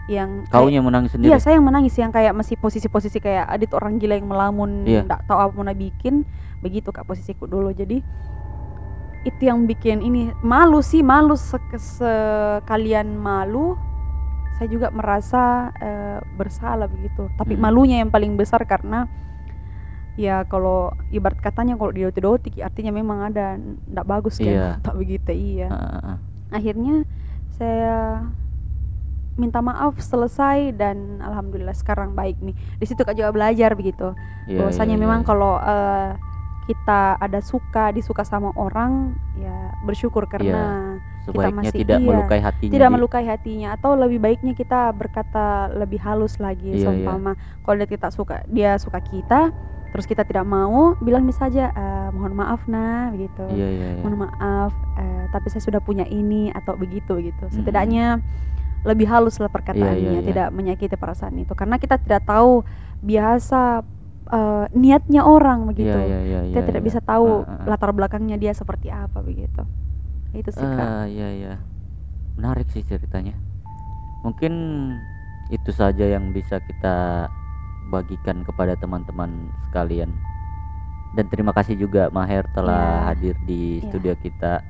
yang 0.07 0.47
kaunya 0.47 0.79
menangis 0.79 1.11
sendiri. 1.11 1.29
iya 1.29 1.37
saya 1.37 1.55
yang 1.55 1.65
menangis 1.65 1.91
yang 1.93 2.09
kayak 2.09 2.31
masih 2.31 2.55
posisi-posisi 2.55 3.19
kayak 3.19 3.43
adit 3.45 3.71
orang 3.71 3.95
gila 3.95 4.15
yang 4.15 4.25
melamun 4.25 4.83
Iya. 4.83 5.03
ndak 5.03 5.27
tahu 5.27 5.35
apa 5.37 5.51
mau 5.53 5.67
bikin 5.69 6.23
begitu 6.57 6.89
kak 6.89 7.03
posisiku 7.03 7.43
dulu 7.43 7.69
jadi 7.69 7.99
itu 9.23 9.41
yang 9.41 9.65
bikin 9.65 9.99
ini 9.99 10.31
malu 10.39 10.79
sih 10.79 11.03
malu 11.03 11.35
sek- 11.35 11.75
sekalian 11.75 13.13
malu 13.13 13.75
saya 14.55 14.67
juga 14.67 14.87
merasa 14.89 15.69
eh, 15.75 16.17
bersalah 16.33 16.87
begitu 16.87 17.27
tapi 17.35 17.53
Mm. 17.53 17.61
malunya 17.61 17.97
yang 17.99 18.09
paling 18.09 18.33
besar 18.33 18.63
karena 18.63 19.05
ya 20.15 20.41
kalau 20.43 20.89
ibarat 21.09 21.37
katanya 21.37 21.75
kalau 21.75 21.91
didoti-doti 21.91 22.57
artinya 22.57 22.89
memang 22.89 23.27
ada 23.27 23.59
ndak 23.85 24.01
bagus 24.03 24.39
kan 24.39 24.47
Iya. 24.47 24.67
tak 24.85 24.95
begitu 24.95 25.29
iya 25.29 25.67
heeh. 25.67 26.15
akhirnya 26.49 27.03
saya 27.51 28.23
minta 29.37 29.61
maaf 29.61 30.01
selesai 30.01 30.73
dan 30.73 31.21
alhamdulillah 31.21 31.77
sekarang 31.77 32.17
baik 32.17 32.41
nih. 32.41 32.57
Di 32.81 32.85
situ 32.89 33.05
kak 33.05 33.13
juga 33.13 33.29
belajar 33.29 33.77
begitu. 33.77 34.17
Iya, 34.49 34.65
bahwasanya 34.65 34.97
iya, 34.97 35.03
memang 35.05 35.21
iya. 35.23 35.27
kalau 35.29 35.53
eh, 35.61 36.11
kita 36.67 37.15
ada 37.15 37.39
suka 37.39 37.95
disuka 37.95 38.27
sama 38.27 38.51
orang 38.59 39.15
ya 39.39 39.71
bersyukur 39.87 40.27
karena 40.27 40.99
sebaiknya 41.23 41.63
masih- 41.63 41.79
tidak 41.79 41.99
iya, 42.03 42.07
melukai 42.11 42.41
hatinya 42.43 42.73
tidak 42.75 42.89
melukai 42.91 43.23
hatinya 43.23 43.67
atau 43.79 43.91
lebih 43.95 44.19
baiknya 44.19 44.51
kita 44.51 44.91
berkata 44.91 45.71
lebih 45.71 45.95
halus 46.03 46.35
lagi 46.43 46.75
Iya, 46.75 46.91
seumpama 46.91 47.39
kalau 47.63 47.75
dia 47.79 47.87
kita 47.87 48.11
suka 48.11 48.43
dia 48.51 48.75
suka 48.83 48.99
kita 48.99 49.55
terus 49.95 50.03
kita 50.03 50.27
tidak 50.27 50.43
mau 50.43 50.99
bilang 50.99 51.23
saja 51.31 51.71
"Eh, 51.71 52.07
mohon 52.11 52.35
maaf 52.35 52.67
nah 52.67 53.15
begitu. 53.15 53.47
Iya 53.55 53.67
iya 53.71 53.87
iya. 53.95 54.01
mohon 54.03 54.27
maaf 54.27 54.75
eh, 54.99 55.23
tapi 55.31 55.47
saya 55.47 55.63
sudah 55.63 55.79
punya 55.79 56.03
ini 56.03 56.51
atau 56.51 56.75
begitu 56.75 57.15
gitu 57.23 57.47
setidaknya 57.47 58.19
lebih 58.87 59.05
halus 59.05 59.35
lah 59.37 59.51
perkataannya 59.51 59.99
Iya, 59.99 60.11
iya, 60.15 60.19
iya. 60.23 60.25
tidak 60.25 60.47
menyakiti 60.49 60.95
perasaan 60.95 61.35
itu 61.35 61.51
karena 61.51 61.75
kita 61.75 61.99
tidak 61.99 62.23
tahu 62.23 62.63
biasa 62.99 63.83
eh, 64.27 64.65
niatnya 64.73 65.21
orang 65.21 65.67
begitu 65.67 65.91
Iya 65.91 66.03
iya 66.07 66.19
iya. 66.23 66.39
kita 66.49 66.61
iya, 66.63 66.67
tidak 66.71 66.81
iya. 66.81 66.87
bisa 66.87 66.99
tahu 67.03 67.43
Ah, 67.43 67.51
ah, 67.51 67.59
ah. 67.61 67.67
latar 67.67 67.91
belakangnya 67.91 68.35
dia 68.35 68.55
seperti 68.55 68.87
apa 68.87 69.19
begitu 69.19 69.61
itu 70.31 70.49
sih 70.49 70.63
kak 70.63 70.79
Ah, 70.81 71.05
iya 71.05 71.29
iya. 71.31 71.53
Menarik 72.37 72.69
sih 72.69 72.85
ceritanya. 72.85 73.33
Mungkin 74.21 74.53
itu 75.49 75.71
saja 75.71 76.05
yang 76.05 76.29
bisa 76.29 76.61
kita 76.61 77.25
bagikan 77.87 78.43
kepada 78.43 78.75
teman-teman 78.75 79.49
sekalian. 79.65 80.11
Dan 81.15 81.25
terima 81.31 81.55
kasih 81.55 81.73
juga 81.73 82.13
Maher 82.13 82.45
telah 82.51 83.01
Iya. 83.01 83.05
hadir 83.09 83.35
di 83.41 83.81
Iya. 83.81 83.89
studio 83.89 84.13
kita. 84.19 84.61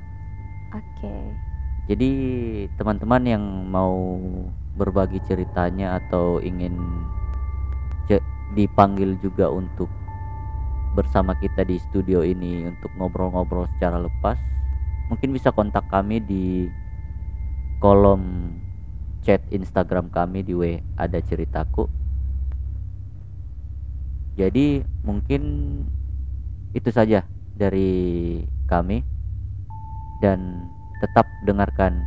oke 0.68 1.47
Jadi 1.88 2.10
teman-teman 2.76 3.24
yang 3.24 3.44
mau 3.64 4.20
berbagi 4.76 5.24
ceritanya 5.24 5.96
atau 5.98 6.38
ingin 6.44 6.76
dipanggil 8.52 9.16
juga 9.20 9.52
untuk 9.52 9.88
bersama 10.96 11.36
kita 11.36 11.68
di 11.68 11.76
studio 11.76 12.24
ini 12.24 12.64
untuk 12.64 12.88
ngobrol-ngobrol 12.96 13.68
secara 13.76 14.00
lepas, 14.00 14.40
mungkin 15.12 15.36
bisa 15.36 15.52
kontak 15.52 15.84
kami 15.92 16.20
di 16.20 16.68
kolom 17.80 18.52
chat 19.20 19.44
Instagram 19.52 20.08
kami 20.08 20.40
di 20.44 20.56
W 20.56 20.80
ada 20.96 21.20
ceritaku. 21.20 21.88
Jadi 24.38 24.80
mungkin 25.04 25.42
itu 26.72 26.88
saja 26.88 27.26
dari 27.52 28.40
kami 28.70 29.02
dan 30.24 30.68
tetap 30.98 31.30
dengarkan. 31.40 32.06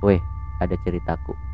Weh 0.00 0.20
ada 0.60 0.76
ceritaku 0.80 1.49